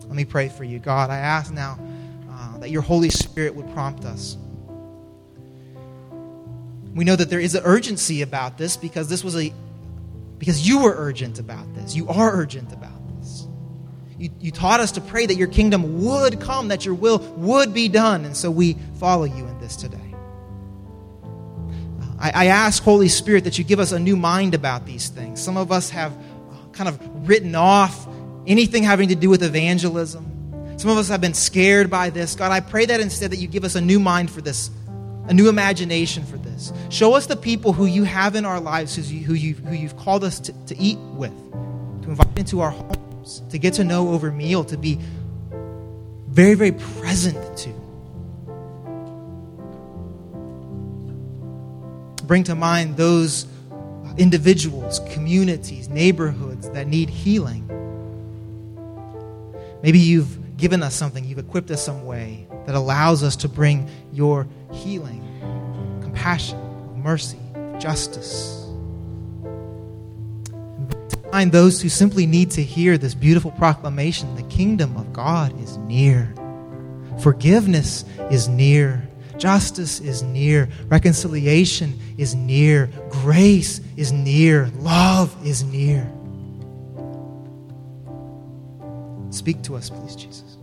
Let 0.07 0.15
me 0.15 0.25
pray 0.25 0.49
for 0.49 0.65
you. 0.65 0.79
God, 0.79 1.11
I 1.11 1.17
ask 1.17 1.53
now 1.53 1.79
uh, 2.31 2.59
that 2.59 2.71
your 2.71 2.83
Holy 2.83 3.11
Spirit 3.11 3.55
would 3.55 3.73
prompt 3.73 4.05
us. 4.05 4.37
We 6.95 7.05
know 7.05 7.17
that 7.17 7.29
there 7.29 7.41
is 7.41 7.55
an 7.55 7.63
urgency 7.65 8.23
about 8.23 8.57
this 8.57 8.77
because 8.77 9.09
this 9.09 9.25
was 9.25 9.37
a 9.37 9.53
because 10.39 10.67
you 10.67 10.83
were 10.83 10.95
urgent 10.97 11.39
about 11.39 11.75
this. 11.75 11.95
You 11.95 12.09
are 12.09 12.33
urgent 12.33 12.73
about 12.73 12.91
this. 13.19 13.49
You, 14.19 14.31
you 14.41 14.51
taught 14.51 14.81
us 14.81 14.93
to 14.93 15.01
pray 15.01 15.27
that 15.27 15.37
your 15.37 15.49
kingdom 15.49 16.05
would 16.05 16.41
come, 16.41 16.69
that 16.69 16.85
your 16.85 16.95
will 16.95 17.19
would 17.37 17.75
be 17.75 17.89
done, 17.89 18.25
and 18.25 18.37
so 18.37 18.51
we 18.51 18.77
follow 19.01 19.25
you 19.25 19.47
in 19.47 19.59
this 19.59 19.77
today. 19.77 20.15
I, 22.19 22.31
I 22.31 22.47
ask, 22.47 22.83
Holy 22.83 23.09
Spirit, 23.09 23.45
that 23.45 23.59
you 23.59 23.65
give 23.65 23.81
us 23.81 23.93
a 23.93 23.99
new 23.99 24.17
mind 24.17 24.55
about 24.55 24.87
these 24.87 25.09
things. 25.09 25.43
Some 25.43 25.57
of 25.57 25.73
us 25.73 25.91
have 25.91 26.17
kind 26.73 26.89
of 26.89 27.29
written 27.29 27.55
off 27.55 28.07
anything 28.47 28.83
having 28.83 29.09
to 29.09 29.15
do 29.15 29.29
with 29.29 29.43
evangelism. 29.43 30.31
Some 30.77 30.91
of 30.91 30.99
us 30.99 31.09
have 31.09 31.21
been 31.21 31.35
scared 31.35 31.89
by 31.91 32.11
this. 32.11 32.35
God, 32.35 32.51
I 32.51 32.61
pray 32.61 32.87
that 32.87 33.01
instead 33.01 33.31
that 33.31 33.37
you 33.37 33.49
give 33.49 33.65
us 33.65 33.75
a 33.75 33.81
new 33.81 34.01
mind 34.01 34.31
for 34.31 34.41
this, 34.41 34.71
a 35.29 35.35
new 35.35 35.49
imagination 35.49 36.25
for 36.25 36.37
this. 36.37 36.73
Show 36.91 37.15
us 37.15 37.27
the 37.27 37.37
people 37.37 37.73
who 37.73 37.87
you 37.87 38.05
have 38.05 38.35
in 38.35 38.45
our 38.45 38.61
lives, 38.61 38.97
who, 38.97 39.03
you, 39.03 39.25
who, 39.25 39.35
you, 39.35 39.55
who 39.55 39.75
you've 39.75 39.97
called 39.97 40.25
us 40.25 40.41
to, 40.41 40.53
to 40.67 40.77
eat 40.77 40.99
with, 40.99 41.33
to 42.03 42.11
invite 42.11 42.39
into 42.39 42.61
our 42.61 42.71
homes, 42.71 43.43
to 43.51 43.59
get 43.59 43.75
to 43.75 43.85
know 43.85 44.11
over 44.13 44.31
meal, 44.33 44.65
to 44.65 44.77
be 44.77 44.99
very, 46.29 46.55
very 46.55 46.73
present 46.73 47.57
to. 47.59 47.71
Bring 52.27 52.43
to 52.45 52.55
mind 52.55 52.97
those 52.97 53.47
individuals, 54.17 55.01
communities, 55.11 55.89
neighborhoods 55.89 56.71
that 56.71 56.89
need 56.89 57.11
healing. 57.11 57.64
Maybe 59.85 59.99
you've 59.99 60.57
given 60.57 60.83
us 60.83 60.95
something, 60.95 61.27
you've 61.27 61.39
equipped 61.39 61.71
us 61.71 61.85
some 61.85 62.07
way 62.07 62.47
that 62.65 62.75
allows 62.75 63.23
us 63.23 63.37
to 63.37 63.51
bring 63.51 63.87
your 64.15 64.49
healing, 64.73 65.21
compassion, 66.01 66.59
mercy, 66.97 67.39
justice. 67.79 68.67
Find 71.31 71.53
those 71.53 71.83
who 71.83 71.91
simply 71.91 72.25
need 72.25 72.51
to 72.53 72.63
hear 72.63 72.97
this 72.97 73.13
beautiful 73.13 73.51
proclamation 73.51 74.35
the 74.37 74.43
kingdom 74.45 74.97
of 74.97 75.13
God 75.13 75.53
is 75.61 75.77
near, 75.77 76.35
forgiveness 77.21 78.07
is 78.31 78.49
near. 78.49 79.07
Justice 79.37 79.99
is 80.01 80.23
near. 80.23 80.69
Reconciliation 80.87 81.99
is 82.17 82.37
near. 82.37 82.89
Grace 83.11 83.81
is 83.97 84.13
near. 84.13 84.71
Love 84.79 85.37
is 85.45 85.65
near. 85.65 86.11
Speak 89.35 89.63
to 89.63 89.75
us, 89.75 89.91
please, 89.91 90.15
Jesus. 90.15 90.59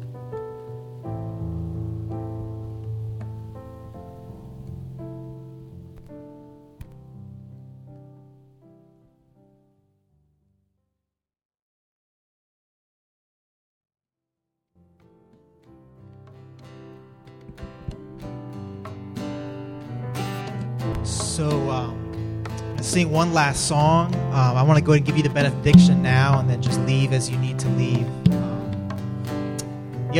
So, 21.03 21.69
um, 21.69 22.45
sing 22.81 23.11
one 23.11 23.33
last 23.33 23.67
song. 23.67 24.15
Um, 24.15 24.33
I 24.33 24.63
want 24.63 24.79
to 24.79 24.83
go 24.83 24.93
and 24.93 25.05
give 25.05 25.17
you 25.17 25.23
the 25.23 25.29
benediction 25.29 26.01
now 26.01 26.39
and 26.39 26.49
then 26.49 26.61
just 26.61 26.79
leave 26.81 27.11
as 27.11 27.29
you 27.29 27.37
need 27.37 27.59
to 27.59 27.67
leave. 27.71 28.07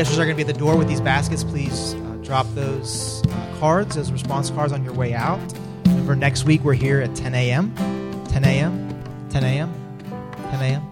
Ushers 0.00 0.18
are 0.18 0.24
going 0.24 0.36
to 0.36 0.42
be 0.44 0.48
at 0.48 0.54
the 0.54 0.58
door 0.58 0.76
with 0.76 0.88
these 0.88 1.02
baskets. 1.02 1.44
Please 1.44 1.94
uh, 1.94 1.98
drop 2.22 2.46
those 2.54 3.22
uh, 3.26 3.56
cards, 3.60 3.94
those 3.94 4.10
response 4.10 4.48
cards 4.50 4.72
on 4.72 4.82
your 4.82 4.94
way 4.94 5.12
out. 5.12 5.38
Remember, 5.84 6.16
next 6.16 6.44
week 6.44 6.62
we're 6.62 6.72
here 6.72 7.00
at 7.00 7.14
10 7.14 7.34
a.m. 7.34 7.74
10 8.28 8.44
a.m. 8.44 9.28
10 9.28 9.44
a.m. 9.44 9.72
10 10.50 10.62
a.m. 10.62 10.82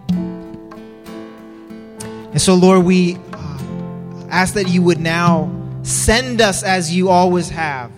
And 2.30 2.40
so, 2.40 2.54
Lord, 2.54 2.84
we 2.84 3.16
uh, 3.32 4.26
ask 4.28 4.54
that 4.54 4.68
you 4.68 4.82
would 4.82 5.00
now 5.00 5.50
send 5.82 6.42
us 6.42 6.62
as 6.62 6.94
you 6.94 7.08
always 7.08 7.48
have. 7.48 7.90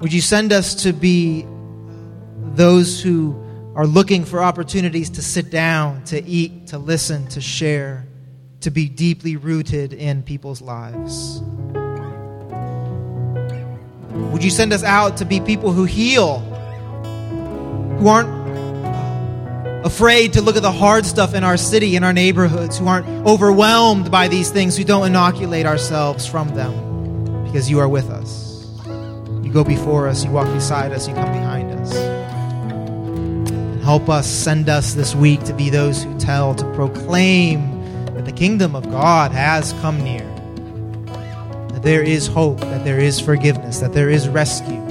Would 0.00 0.12
you 0.12 0.20
send 0.20 0.52
us 0.52 0.82
to 0.82 0.92
be 0.92 1.46
those 2.54 3.00
who 3.00 3.40
are 3.76 3.86
looking 3.86 4.24
for 4.24 4.42
opportunities 4.42 5.10
to 5.10 5.22
sit 5.22 5.50
down, 5.50 6.02
to 6.06 6.22
eat, 6.24 6.66
to 6.68 6.78
listen, 6.78 7.28
to 7.28 7.40
share? 7.40 8.06
To 8.66 8.70
be 8.72 8.88
deeply 8.88 9.36
rooted 9.36 9.92
in 9.92 10.24
people's 10.24 10.60
lives. 10.60 11.40
Would 14.32 14.42
you 14.42 14.50
send 14.50 14.72
us 14.72 14.82
out 14.82 15.18
to 15.18 15.24
be 15.24 15.38
people 15.38 15.70
who 15.70 15.84
heal, 15.84 16.40
who 18.00 18.08
aren't 18.08 19.86
afraid 19.86 20.32
to 20.32 20.42
look 20.42 20.56
at 20.56 20.62
the 20.62 20.72
hard 20.72 21.06
stuff 21.06 21.32
in 21.32 21.44
our 21.44 21.56
city, 21.56 21.94
in 21.94 22.02
our 22.02 22.12
neighborhoods, 22.12 22.76
who 22.76 22.88
aren't 22.88 23.06
overwhelmed 23.24 24.10
by 24.10 24.26
these 24.26 24.50
things, 24.50 24.76
who 24.76 24.82
don't 24.82 25.06
inoculate 25.06 25.64
ourselves 25.64 26.26
from 26.26 26.48
them 26.56 27.44
because 27.44 27.70
you 27.70 27.78
are 27.78 27.88
with 27.88 28.10
us. 28.10 28.66
You 29.44 29.52
go 29.52 29.62
before 29.62 30.08
us, 30.08 30.24
you 30.24 30.32
walk 30.32 30.52
beside 30.52 30.90
us, 30.90 31.06
you 31.06 31.14
come 31.14 31.30
behind 31.30 31.70
us. 31.70 31.94
And 31.94 33.80
help 33.84 34.08
us, 34.08 34.26
send 34.26 34.68
us 34.68 34.94
this 34.94 35.14
week 35.14 35.44
to 35.44 35.54
be 35.54 35.70
those 35.70 36.02
who 36.02 36.18
tell, 36.18 36.56
to 36.56 36.64
proclaim 36.74 37.75
the 38.26 38.32
kingdom 38.32 38.74
of 38.74 38.90
God 38.90 39.30
has 39.30 39.72
come 39.74 40.02
near. 40.02 40.26
That 41.68 41.82
there 41.82 42.02
is 42.02 42.26
hope, 42.26 42.58
that 42.58 42.84
there 42.84 42.98
is 42.98 43.20
forgiveness, 43.20 43.78
that 43.78 43.92
there 43.92 44.10
is 44.10 44.28
rescue. 44.28 44.82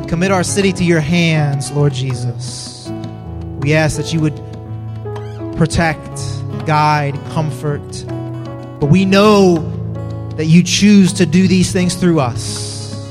We 0.00 0.06
commit 0.08 0.32
our 0.32 0.42
city 0.42 0.72
to 0.72 0.84
your 0.84 0.98
hands, 0.98 1.70
Lord 1.70 1.92
Jesus. 1.92 2.90
We 3.60 3.74
ask 3.74 3.96
that 3.96 4.12
you 4.12 4.20
would 4.20 4.36
protect, 5.56 6.18
guide, 6.66 7.14
comfort. 7.30 8.04
But 8.80 8.86
we 8.86 9.04
know 9.04 9.58
that 10.36 10.46
you 10.46 10.64
choose 10.64 11.12
to 11.14 11.26
do 11.26 11.46
these 11.46 11.72
things 11.72 11.94
through 11.94 12.18
us. 12.18 13.08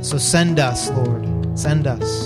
So 0.00 0.18
send 0.18 0.58
us, 0.58 0.90
Lord. 0.90 1.56
Send 1.56 1.86
us. 1.86 2.25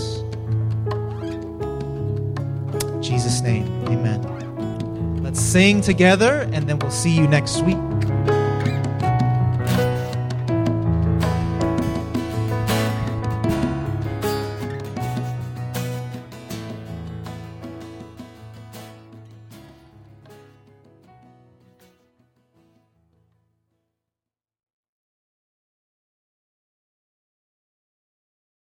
Sing 5.51 5.81
together, 5.81 6.49
and 6.53 6.69
then 6.69 6.79
we'll 6.79 6.93
see 6.93 7.11
you 7.11 7.27
next 7.27 7.63
week. 7.63 7.90